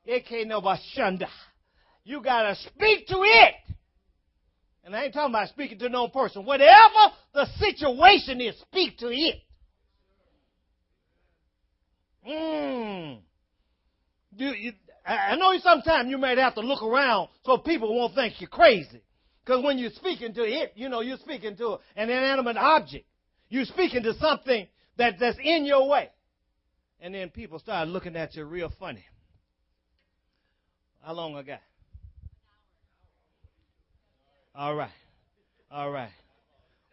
[0.09, 1.29] Ekenobashanda.
[2.05, 3.55] You got to speak to it.
[4.85, 6.45] And I ain't talking about speaking to no person.
[6.45, 9.37] Whatever the situation is, speak to it.
[12.27, 13.19] Mmm.
[14.41, 14.73] Do you,
[15.07, 19.03] I know sometimes you might have to look around so people won't think you're crazy.
[19.45, 23.05] Because when you're speaking to it, you know, you're speaking to an inanimate object.
[23.51, 26.09] You're speaking to something that, that's in your way.
[27.03, 29.05] And then people start looking at you real funny.
[31.03, 31.61] How long I got?
[34.55, 34.91] All right.
[35.71, 36.13] All right.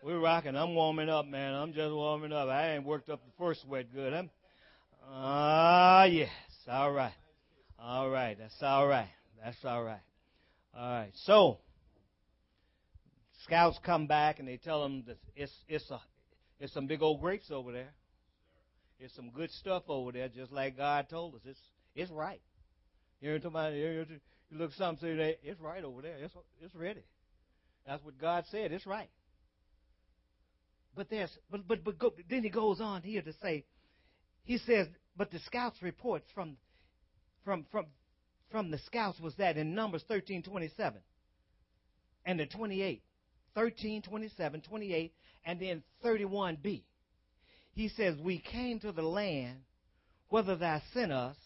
[0.03, 0.57] We're rocking.
[0.57, 1.53] I'm warming up, man.
[1.53, 2.49] I'm just warming up.
[2.49, 4.29] I ain't worked up the first sweat good.
[5.09, 6.29] Ah, uh, yes.
[6.69, 7.13] All right.
[7.87, 8.37] All right.
[8.37, 9.07] That's all right.
[9.41, 10.01] That's all right.
[10.77, 11.11] All right.
[11.23, 11.59] So,
[13.45, 16.01] scouts come back and they tell them that it's it's a
[16.59, 17.93] it's some big old grapes over there.
[18.99, 21.41] It's some good stuff over there, just like God told us.
[21.45, 21.59] It's
[21.95, 22.41] it's right.
[23.21, 24.05] You know, about, you
[24.51, 26.17] look something say it's right over there.
[26.17, 27.05] It's it's ready.
[27.87, 28.73] That's what God said.
[28.73, 29.09] It's right.
[30.93, 33.63] But there's but but but go, then he goes on here to say,
[34.43, 36.57] he says, but the scouts reports from
[37.47, 37.85] from, from,
[38.51, 40.99] from the scouts was that in Numbers 13 27
[42.25, 43.01] and the 28.
[43.55, 45.13] 13, 27, 28,
[45.45, 46.83] and then 31b.
[47.73, 49.61] He says, We came to the land
[50.29, 51.37] whither thou sent us,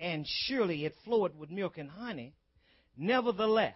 [0.00, 2.34] and surely it flowed with milk and honey.
[2.96, 3.74] Nevertheless,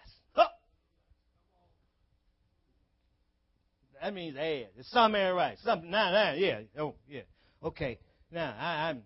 [4.03, 4.69] that means add.
[4.79, 5.57] It's some air right.
[5.65, 6.61] Some nah, nah, yeah.
[6.79, 7.23] Oh, yeah.
[7.62, 7.99] Okay.
[8.31, 9.03] Now I, I'm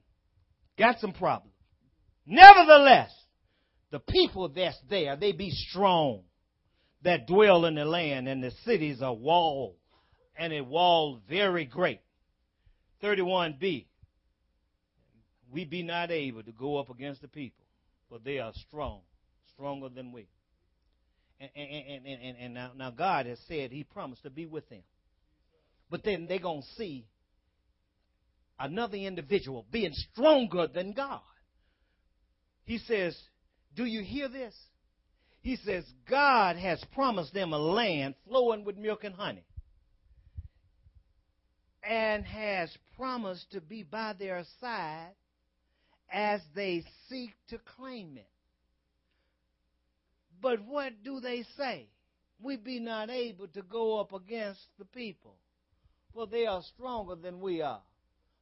[0.79, 1.50] got some problems.
[2.31, 3.11] Nevertheless,
[3.91, 6.23] the people that's there, they be strong
[7.03, 9.75] that dwell in the land, and the cities are walled,
[10.39, 12.01] and a wall very great.
[13.03, 13.87] 31b.
[15.51, 17.65] We be not able to go up against the people,
[18.09, 19.01] but they are strong,
[19.53, 20.29] stronger than we.
[21.41, 24.69] And, and, and, and, and now, now God has said He promised to be with
[24.69, 24.85] them.
[25.91, 27.09] But then they're going to see
[28.57, 31.23] another individual being stronger than God.
[32.71, 33.21] He says,
[33.75, 34.55] Do you hear this?
[35.41, 39.45] He says, God has promised them a land flowing with milk and honey
[41.83, 45.17] and has promised to be by their side
[46.13, 48.31] as they seek to claim it.
[50.41, 51.89] But what do they say?
[52.41, 55.35] We be not able to go up against the people,
[56.15, 57.83] for they are stronger than we are.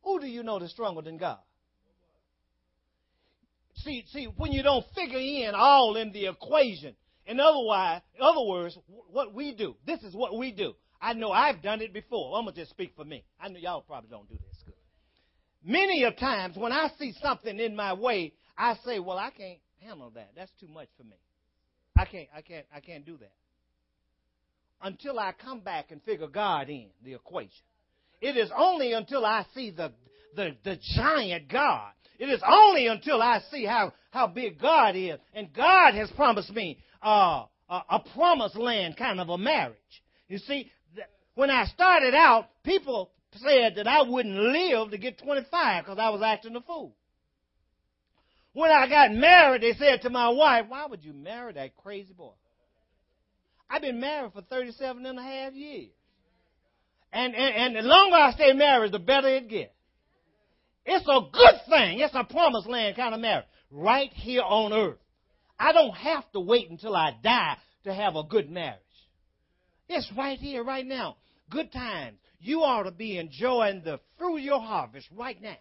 [0.03, 1.39] Who do you know is stronger than God?
[3.89, 8.22] See, see, when you don't figure in all in the equation, in other, wise, in
[8.22, 8.76] other words,
[9.11, 10.74] what we do, this is what we do.
[11.01, 12.39] I know I've done it before.
[12.39, 13.24] I'm to just speak for me.
[13.41, 14.74] I know y'all probably don't do this good.
[15.64, 19.59] Many of times when I see something in my way, I say, well, I can't
[19.80, 20.32] handle that.
[20.36, 21.16] That's too much for me.
[21.97, 23.32] I can't, I can't, I can't do that.
[24.82, 27.64] Until I come back and figure God in the equation.
[28.20, 29.93] It is only until I see the,
[30.36, 35.19] the, the giant God it is only until I see how, how big God is,
[35.35, 39.77] and God has promised me uh, a, a promised land kind of a marriage.
[40.29, 40.71] You see,
[41.35, 46.11] when I started out, people said that I wouldn't live to get 25 because I
[46.11, 46.95] was acting a fool.
[48.53, 52.12] When I got married, they said to my wife, Why would you marry that crazy
[52.12, 52.33] boy?
[53.71, 55.91] I've been married for 37 and a half years.
[57.12, 59.73] And, and, and the longer I stay married, the better it gets.
[60.91, 62.01] It's a good thing.
[62.01, 63.45] It's a promised land kind of marriage.
[63.70, 64.99] Right here on earth.
[65.59, 68.78] I don't have to wait until I die to have a good marriage.
[69.86, 71.16] It's right here, right now.
[71.51, 72.16] Good times.
[72.41, 75.57] You ought to be enjoying the fruit of your harvest right now.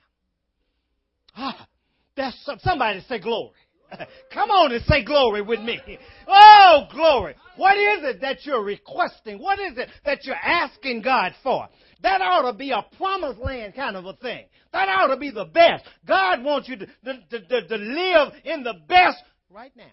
[1.35, 1.67] Ah,
[2.15, 3.51] that's somebody say glory.
[4.33, 5.79] Come on and say glory with me.
[6.27, 7.35] Oh, glory.
[7.55, 9.39] What is it that you're requesting?
[9.39, 11.67] What is it that you're asking God for?
[12.03, 14.45] That ought to be a promised land kind of a thing.
[14.73, 15.85] That ought to be the best.
[16.05, 19.17] God wants you to, to, to, to live in the best
[19.49, 19.83] right now.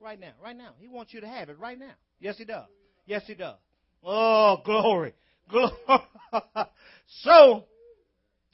[0.00, 0.32] Right now.
[0.42, 0.70] Right now.
[0.78, 1.94] He wants you to have it right now.
[2.20, 2.66] Yes, He does.
[3.06, 3.56] Yes, He does.
[4.02, 5.14] Oh, glory.
[5.50, 5.72] Glory.
[7.22, 7.64] so,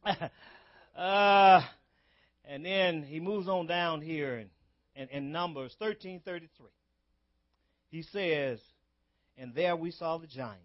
[0.97, 1.61] uh,
[2.45, 4.51] and then he moves on down here in,
[4.95, 6.67] in, in Numbers 1333.
[7.91, 8.61] He says,
[9.37, 10.61] And there we saw the giants,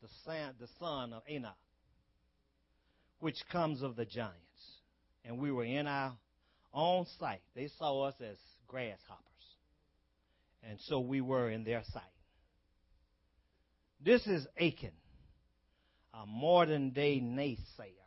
[0.00, 1.56] the son, the son of Anak,
[3.20, 4.38] which comes of the giants.
[5.24, 6.16] And we were in our
[6.74, 7.42] own sight.
[7.54, 8.36] They saw us as
[8.66, 8.98] grasshoppers.
[10.68, 12.02] And so we were in their sight.
[14.04, 14.92] This is Achan,
[16.12, 18.02] a modern day naysayer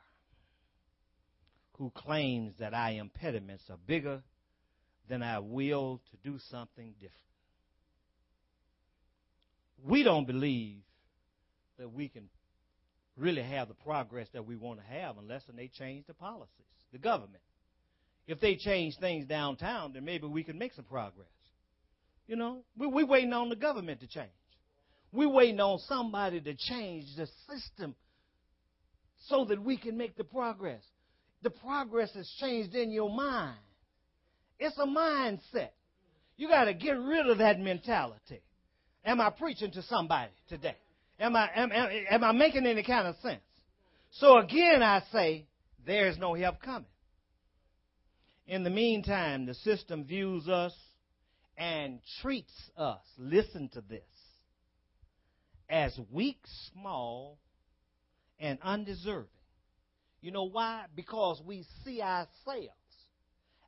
[1.77, 4.21] who claims that our impediments are bigger
[5.09, 7.11] than our will to do something different.
[9.83, 10.81] We don't believe
[11.77, 12.29] that we can
[13.17, 16.49] really have the progress that we want to have unless they change the policies,
[16.91, 17.43] the government.
[18.27, 21.27] If they change things downtown, then maybe we can make some progress.
[22.27, 24.29] You know, we, we're waiting on the government to change.
[25.11, 27.95] We're waiting on somebody to change the system
[29.27, 30.83] so that we can make the progress.
[31.43, 33.55] The progress is changed in your mind.
[34.59, 35.69] It's a mindset.
[36.37, 38.41] You got to get rid of that mentality.
[39.05, 40.75] Am I preaching to somebody today?
[41.19, 43.41] Am I, am, am, am I making any kind of sense?
[44.11, 45.45] So again, I say,
[45.85, 46.87] there's no help coming.
[48.47, 50.73] In the meantime, the system views us
[51.57, 54.03] and treats us, listen to this,
[55.69, 56.39] as weak,
[56.73, 57.37] small,
[58.39, 59.29] and undeserving.
[60.21, 60.85] You know why?
[60.95, 62.69] Because we see ourselves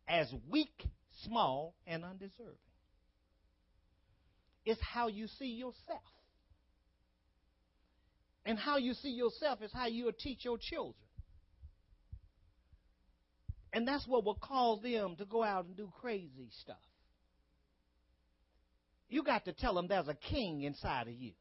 [0.08, 0.88] as weak,
[1.24, 2.56] small, and undeserving.
[4.66, 6.02] It's how you see yourself.
[8.46, 10.96] And how you see yourself is how you'll teach your children.
[13.74, 16.78] And that's what will cause them to go out and do crazy stuff.
[19.10, 21.34] You got to tell them there's a king inside of you.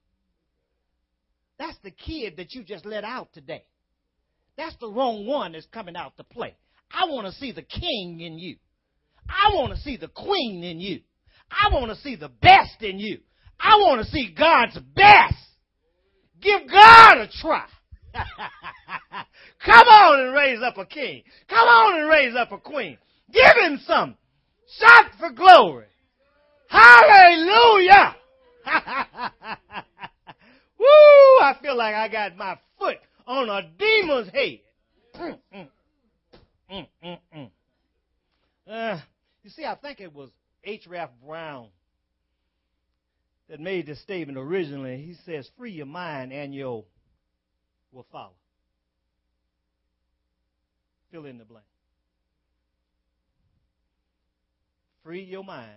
[1.58, 3.64] That's the kid that you just let out today.
[4.56, 6.56] That's the wrong one that's coming out to play.
[6.90, 8.56] I want to see the king in you.
[9.28, 11.00] I want to see the queen in you.
[11.50, 13.18] I want to see the best in you.
[13.58, 15.34] I want to see God's best.
[16.40, 17.66] Give God a try.
[19.64, 21.22] Come on and raise up a king.
[21.48, 22.98] Come on and raise up a queen.
[23.32, 24.16] Give him some.
[24.78, 25.86] Shout for glory.
[26.68, 28.16] Hallelujah.
[30.78, 30.86] Woo!
[31.40, 34.60] I feel like I got my foot on a demon's head.
[35.14, 35.68] Mm, mm,
[36.70, 37.50] Mm, mm, mm,
[38.68, 39.00] uh,
[39.42, 40.30] you see, I think it was
[40.64, 40.86] H.
[40.88, 41.68] Rap Brown
[43.48, 44.96] that made this statement originally.
[44.96, 46.84] He says, Free your mind and your
[47.92, 48.34] will follow.
[51.12, 51.66] Fill in the blank.
[55.04, 55.70] Free your mind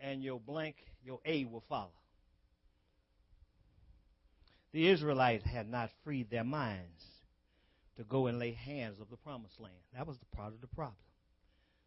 [0.00, 1.90] and your blank, your A will follow
[4.72, 7.02] the Israelites had not freed their minds
[7.98, 9.74] to go and lay hands of the promised land.
[9.94, 10.96] That was the part of the problem.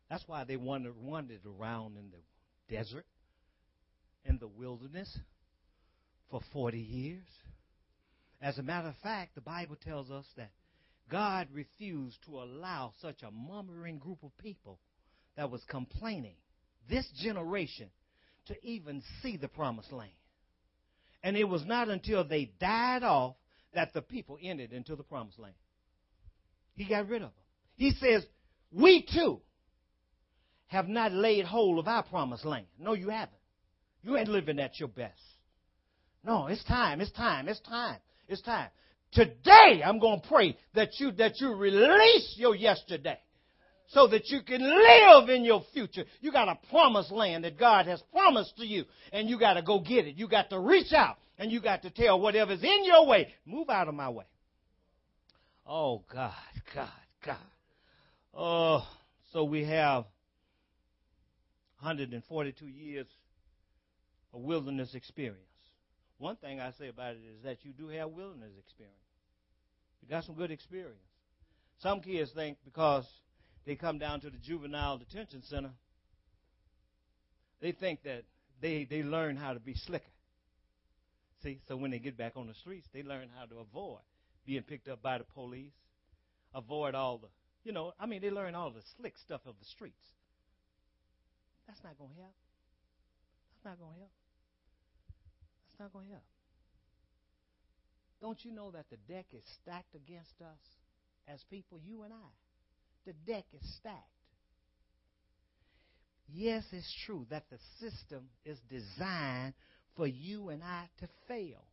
[0.10, 3.06] That's why they wandered, wandered around in the desert,
[4.26, 5.18] in the wilderness,
[6.30, 7.24] for 40 years.
[8.42, 10.52] As a matter of fact, the Bible tells us that
[11.10, 14.80] God refused to allow such a murmuring group of people
[15.38, 16.36] that was complaining,
[16.90, 17.90] this generation,
[18.48, 20.12] to even see the promised land.
[21.24, 23.36] And it was not until they died off
[23.74, 25.56] that the people entered into the promised land.
[26.82, 27.32] He got rid of them.
[27.76, 28.26] He says,
[28.72, 29.40] We too
[30.66, 32.66] have not laid hold of our promised land.
[32.80, 33.38] No, you haven't.
[34.02, 35.22] You ain't living at your best.
[36.24, 37.00] No, it's time.
[37.00, 37.48] It's time.
[37.48, 37.98] It's time.
[38.28, 38.70] It's time.
[39.12, 43.20] Today, I'm to pray that you that you release your yesterday
[43.90, 46.06] so that you can live in your future.
[46.20, 49.62] You got a promised land that God has promised to you, and you got to
[49.62, 50.16] go get it.
[50.16, 53.70] You got to reach out And you got to tell whatever's in your way, move
[53.70, 54.26] out of my way.
[55.74, 56.34] Oh, God,
[56.76, 56.90] God,
[57.26, 57.38] God.
[58.34, 58.86] Oh,
[59.32, 60.04] so we have
[61.80, 63.08] 142 years
[64.34, 65.40] of wilderness experience.
[66.18, 68.98] One thing I say about it is that you do have wilderness experience.
[70.02, 71.00] You got some good experience.
[71.78, 73.06] Some kids think because
[73.66, 75.72] they come down to the juvenile detention center,
[77.62, 78.24] they think that
[78.60, 80.04] they, they learn how to be slicker.
[81.44, 84.02] See, so when they get back on the streets, they learn how to avoid
[84.46, 85.74] being picked up by the police,
[86.54, 87.28] avoid all the,
[87.64, 90.04] you know, I mean, they learn all the slick stuff of the streets.
[91.68, 92.36] That's not going to help.
[93.64, 94.12] That's not going to help.
[95.70, 96.24] That's not going to help.
[98.22, 100.60] Don't you know that the deck is stacked against us
[101.28, 102.32] as people, you and I?
[103.06, 103.98] The deck is stacked.
[106.34, 109.54] Yes, it's true that the system is designed
[109.96, 111.64] for you and I to fail.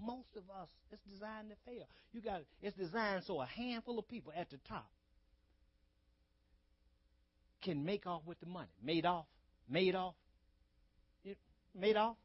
[0.00, 1.86] Most of us, it's designed to fail.
[2.12, 4.90] You got it's designed so a handful of people at the top
[7.62, 8.70] can make off with the money.
[8.82, 9.26] Made off,
[9.68, 10.14] made off,
[11.74, 12.16] made off.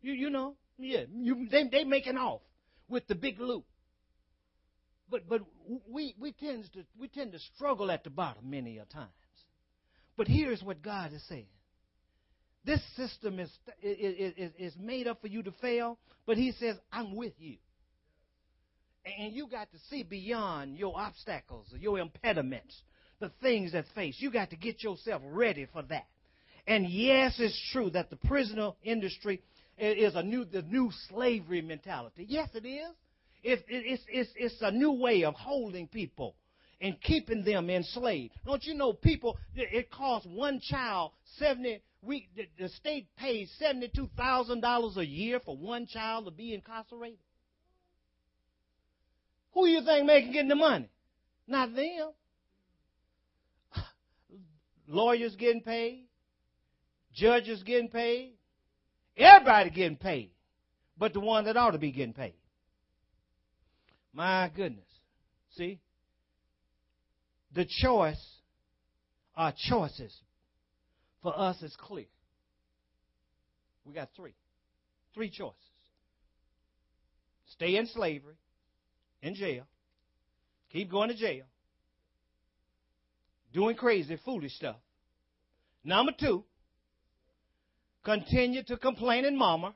[0.00, 2.40] You you know, yeah, you they they making off
[2.88, 3.64] with the big loot.
[5.10, 5.42] But but
[5.88, 9.10] we we tend to we tend to struggle at the bottom many a times.
[10.16, 11.46] But here's what God is saying.
[12.64, 13.50] This system is,
[13.82, 17.56] is, is, made up for you to fail, but He says, I'm with you.
[19.18, 22.76] And you got to see beyond your obstacles, your impediments,
[23.20, 24.16] the things that face.
[24.18, 26.06] You got to get yourself ready for that.
[26.66, 29.40] And yes, it's true that the prisoner industry
[29.78, 32.26] is a new, the new slavery mentality.
[32.28, 32.90] Yes, it is.
[33.42, 36.34] It, it's, it's, it's a new way of holding people
[36.80, 38.34] and keeping them enslaved.
[38.44, 44.96] Don't you know people, it costs one child 70, we, the, the state pays $72,000
[44.96, 47.18] a year for one child to be incarcerated.
[49.52, 50.88] Who you think making getting the money?
[51.46, 52.10] Not them.
[54.86, 56.06] Lawyers getting paid,
[57.12, 58.34] judges getting paid,
[59.16, 60.30] everybody getting paid,
[60.96, 62.34] but the one that ought to be getting paid.
[64.12, 64.84] My goodness.
[65.56, 65.80] See?
[67.54, 68.24] The choice,
[69.34, 70.14] are choices
[71.22, 72.06] for us is clear.
[73.84, 74.34] We got three.
[75.14, 75.56] Three choices.
[77.52, 78.36] Stay in slavery,
[79.22, 79.64] in jail,
[80.70, 81.44] keep going to jail,
[83.52, 84.76] doing crazy, foolish stuff.
[85.82, 86.44] Number two,
[88.04, 89.72] continue to complain and murmur,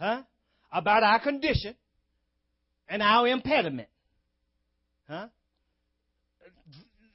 [0.00, 0.22] huh,
[0.72, 1.74] about our condition
[2.88, 3.88] and our impediment,
[5.06, 5.28] huh,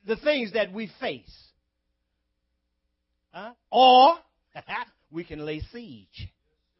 [0.05, 1.48] the things that we face.
[3.39, 3.53] Huh?
[3.71, 4.15] Or
[5.11, 6.29] we can lay siege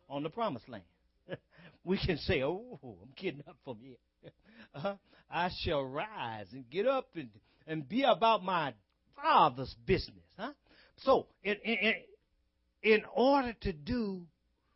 [0.10, 0.84] on the promised land.
[1.86, 3.98] we can say, Oh, I'm getting up from here.
[4.76, 4.96] Uh,
[5.32, 7.30] I shall rise and get up and,
[7.66, 8.74] and be about my
[9.16, 10.26] father's business.
[10.38, 10.52] Huh?
[10.98, 11.94] So, in, in,
[12.84, 14.28] in order to do,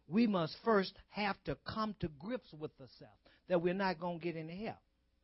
[0.07, 3.19] we must first have to come to grips with ourselves
[3.49, 4.77] that we're not going to get any help.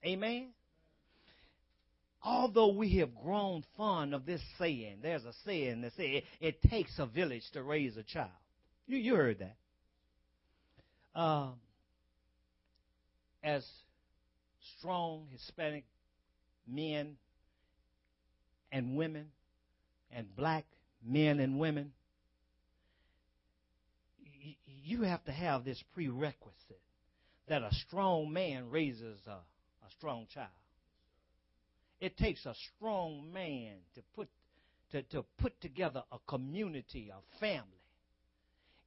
[0.06, 0.50] Amen?
[2.24, 6.98] Although we have grown fond of this saying, there's a saying that says it, takes
[6.98, 8.30] a village to raise a child.
[8.88, 9.56] You, you heard that.
[11.20, 11.54] Um,
[13.44, 13.66] as
[14.78, 15.86] strong Hispanic
[16.68, 17.18] men
[18.72, 19.28] and women
[20.12, 20.66] and black
[21.06, 21.92] men and women,
[24.66, 26.82] you have to have this prerequisite
[27.48, 30.50] that a strong man raises a, a strong child.
[32.00, 34.30] It takes a strong man to put
[34.92, 37.64] to, to put together a community, a family.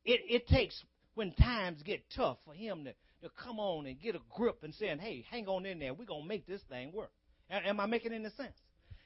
[0.04, 0.82] It, it takes
[1.14, 2.92] when times get tough for him to,
[3.22, 5.94] to come on and get a grip and saying, hey, hang on in there.
[5.94, 7.12] We're going to make this thing work.
[7.50, 8.56] Am I making any sense?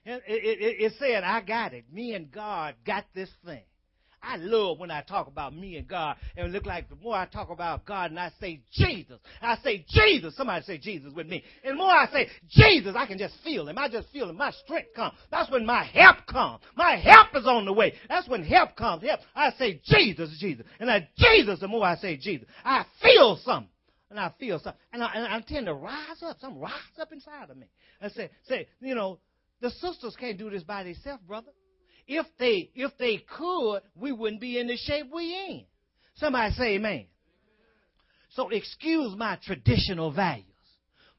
[0.05, 1.85] It, it, it, it said, I got it.
[1.93, 3.65] Me and God got this thing.
[4.23, 7.15] I love when I talk about me and God, and it look like the more
[7.15, 10.37] I talk about God and I say Jesus, I say Jesus.
[10.37, 11.45] Somebody say Jesus with me.
[11.65, 13.79] And the more I say Jesus, I can just feel Him.
[13.79, 14.37] I just feel Him.
[14.37, 15.15] My strength comes.
[15.31, 16.63] That's when my help comes.
[16.77, 17.95] My help is on the way.
[18.09, 19.03] That's when help comes.
[19.03, 19.21] Help.
[19.35, 21.61] I say Jesus, Jesus, and I Jesus.
[21.61, 23.71] The more I say Jesus, I feel something.
[24.09, 24.81] And I feel something.
[24.93, 26.39] And I, and I tend to rise up.
[26.41, 27.67] Something rise up inside of me.
[28.01, 29.19] I say, say, you know,
[29.61, 31.51] the sisters can't do this by themselves, brother.
[32.07, 35.65] If they if they could, we wouldn't be in the shape we in.
[36.17, 37.07] Somebody say amen.
[38.31, 40.45] So excuse my traditional values.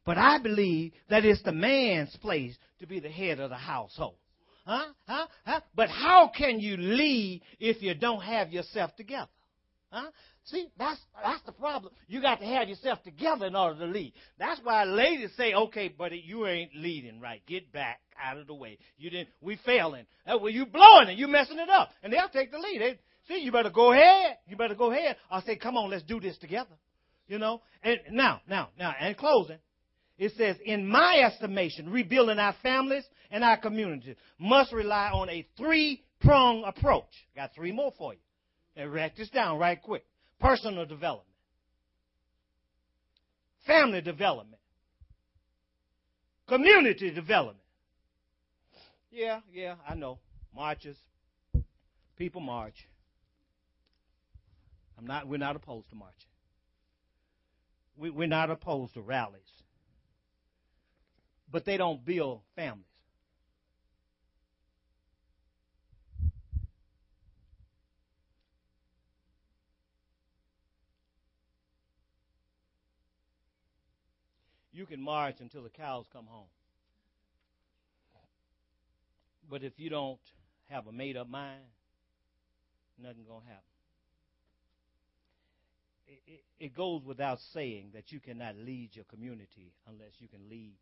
[0.06, 4.16] But I believe that it's the man's place to be the head of the household.
[4.66, 4.86] Huh?
[5.08, 5.28] Huh?
[5.46, 5.62] Huh?
[5.76, 9.30] But how can you lead if you don't have yourself together?
[9.98, 10.12] Huh?
[10.46, 11.92] See, that's that's the problem.
[12.08, 14.14] You got to have yourself together in order to lead.
[14.38, 17.42] That's why ladies say, "Okay, buddy, you ain't leading right.
[17.48, 18.78] Get back out of the way.
[18.98, 19.30] You didn't.
[19.42, 20.06] We failing.
[20.26, 21.18] Uh, well, you blowing it.
[21.18, 22.80] You messing it up, and they'll take the lead.
[22.80, 24.38] They, see, you better go ahead.
[24.48, 25.18] You better go ahead.
[25.32, 26.76] I'll say, "Come on, let's do this together."
[27.28, 27.62] You know.
[27.84, 29.58] And now, now, now, and closing,
[30.20, 35.48] it says, "In my estimation, rebuilding our families and our communities must rely on a
[35.58, 38.20] three-prong approach." Got three more for you.
[38.78, 40.06] And write this down right quick.
[40.40, 41.28] Personal development.
[43.66, 44.62] Family development.
[46.48, 47.58] Community development.
[49.12, 50.20] Yeah, yeah, I know.
[50.56, 50.96] Marches.
[52.18, 52.88] People march.
[54.98, 56.30] I'm not we're not opposed to marching.
[57.98, 59.42] We, we're not opposed to rallies.
[61.52, 62.86] But they don't build families.
[74.78, 76.48] You can march until the cows come home.
[79.50, 80.20] But if you don't
[80.70, 81.64] have a made up mind,
[83.02, 83.64] nothing going to happen.
[86.08, 90.48] It, it, it, goes without saying that you cannot lead your community unless you can
[90.50, 90.76] lead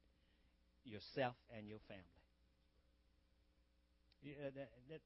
[0.83, 2.03] yourself and your family.
[4.23, 5.01] Yeah, that, that,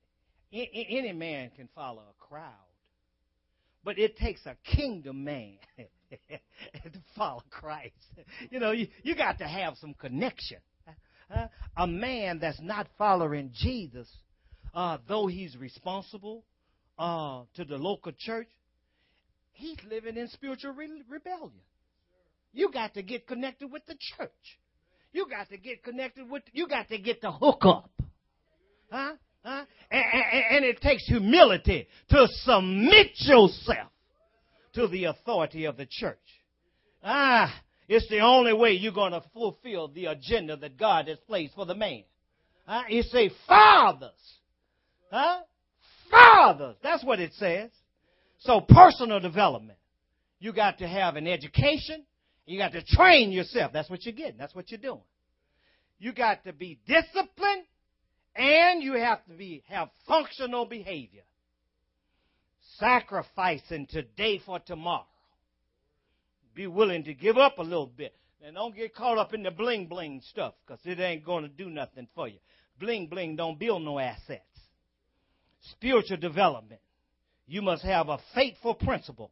[0.52, 2.52] any man can follow a crowd,
[3.84, 5.58] but it takes a kingdom man
[6.84, 7.94] to follow Christ.
[8.50, 10.58] You know, you, you got to have some connection.
[11.34, 11.48] Uh,
[11.78, 14.10] a man that's not following Jesus,
[14.74, 16.44] uh, though he's responsible
[16.98, 18.48] uh, to the local church,
[19.52, 21.62] he's living in spiritual re- rebellion.
[22.52, 24.32] You got to get connected with the church.
[25.12, 26.44] You got to get connected with.
[26.52, 27.92] You got to get the hook up,
[28.92, 29.14] huh?
[29.44, 29.66] Huh?
[29.90, 33.92] And, and, and it takes humility to submit yourself
[34.80, 36.18] to the authority of the church.
[37.04, 37.54] Ah,
[37.88, 41.66] it's the only way you're going to fulfill the agenda that God has placed for
[41.66, 42.04] the man.
[42.66, 42.84] Huh?
[42.88, 44.12] It say fathers.
[45.12, 45.40] Huh?
[46.10, 46.76] Fathers.
[46.82, 47.72] That's what it says.
[48.40, 49.78] So personal development.
[50.40, 52.06] You got to have an education.
[52.46, 53.74] You got to train yourself.
[53.74, 54.38] That's what you're getting.
[54.38, 55.02] That's what you're doing.
[56.00, 57.66] You got to be disciplined
[58.36, 61.24] and you have to be have functional behavior
[62.80, 65.06] sacrificing today for tomorrow.
[66.56, 68.16] Be willing to give up a little bit.
[68.44, 71.50] And don't get caught up in the bling bling stuff because it ain't going to
[71.50, 72.40] do nothing for you.
[72.80, 74.44] Bling bling don't build no assets.
[75.72, 76.80] Spiritual development.
[77.48, 79.32] You must have a faithful principle.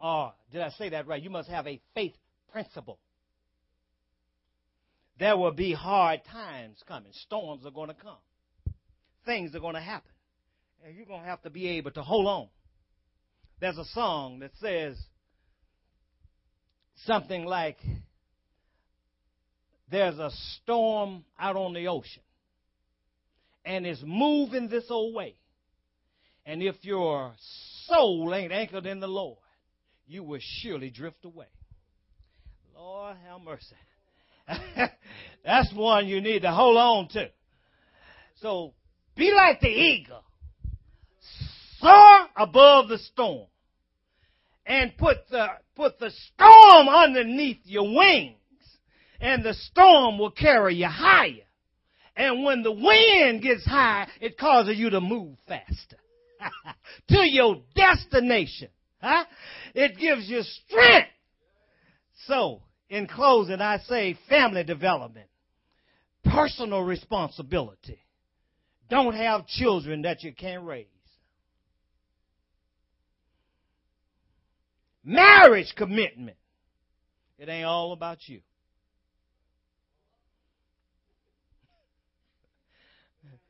[0.00, 1.22] Or, did I say that right?
[1.22, 2.14] You must have a faith
[2.52, 2.98] principle.
[5.18, 7.12] There will be hard times coming.
[7.12, 8.16] Storms are going to come
[9.24, 10.10] things are going to happen.
[10.84, 12.48] And you're going to have to be able to hold on.
[13.60, 14.96] There's a song that says
[17.04, 17.78] something like,
[19.90, 20.30] There's a
[20.62, 22.22] storm out on the ocean,
[23.64, 25.34] and it's moving this old way.
[26.46, 27.32] And if your
[27.86, 29.38] soul ain't anchored in the Lord,
[30.06, 31.46] you will surely drift away.
[32.74, 33.76] Lord have mercy.
[35.44, 37.28] That's one you need to hold on to.
[38.40, 38.72] So
[39.20, 40.24] be like the eagle.
[41.78, 43.46] Soar above the storm.
[44.66, 45.46] And put the,
[45.76, 48.36] put the storm underneath your wings.
[49.20, 51.46] And the storm will carry you higher.
[52.16, 55.96] And when the wind gets high, it causes you to move faster.
[57.08, 58.68] to your destination.
[59.00, 59.24] Huh?
[59.74, 61.08] It gives you strength.
[62.26, 65.28] So, in closing, I say family development,
[66.24, 67.98] personal responsibility,
[68.90, 70.86] don't have children that you can't raise.
[75.04, 76.36] Marriage commitment.
[77.38, 78.40] It ain't all about you.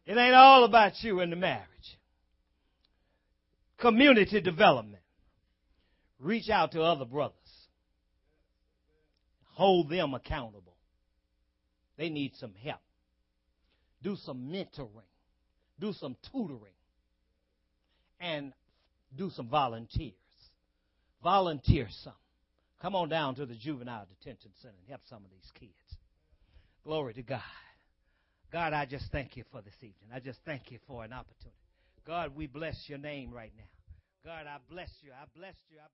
[0.07, 1.66] It ain't all about you in the marriage.
[3.78, 5.03] Community development.
[6.18, 7.34] Reach out to other brothers.
[9.55, 10.76] Hold them accountable.
[11.97, 12.80] They need some help.
[14.03, 15.09] Do some mentoring
[15.81, 16.74] do some tutoring,
[18.20, 18.53] and
[19.16, 20.14] do some volunteers.
[21.22, 22.12] Volunteer some.
[22.81, 25.99] Come on down to the juvenile detention center and help some of these kids.
[26.85, 27.43] Glory to God.
[28.53, 30.11] God, I just thank you for this evening.
[30.14, 31.57] I just thank you for an opportunity.
[32.07, 33.64] God, we bless your name right now.
[34.24, 35.12] God, I bless you.
[35.12, 35.78] I bless you.
[35.78, 35.91] I bless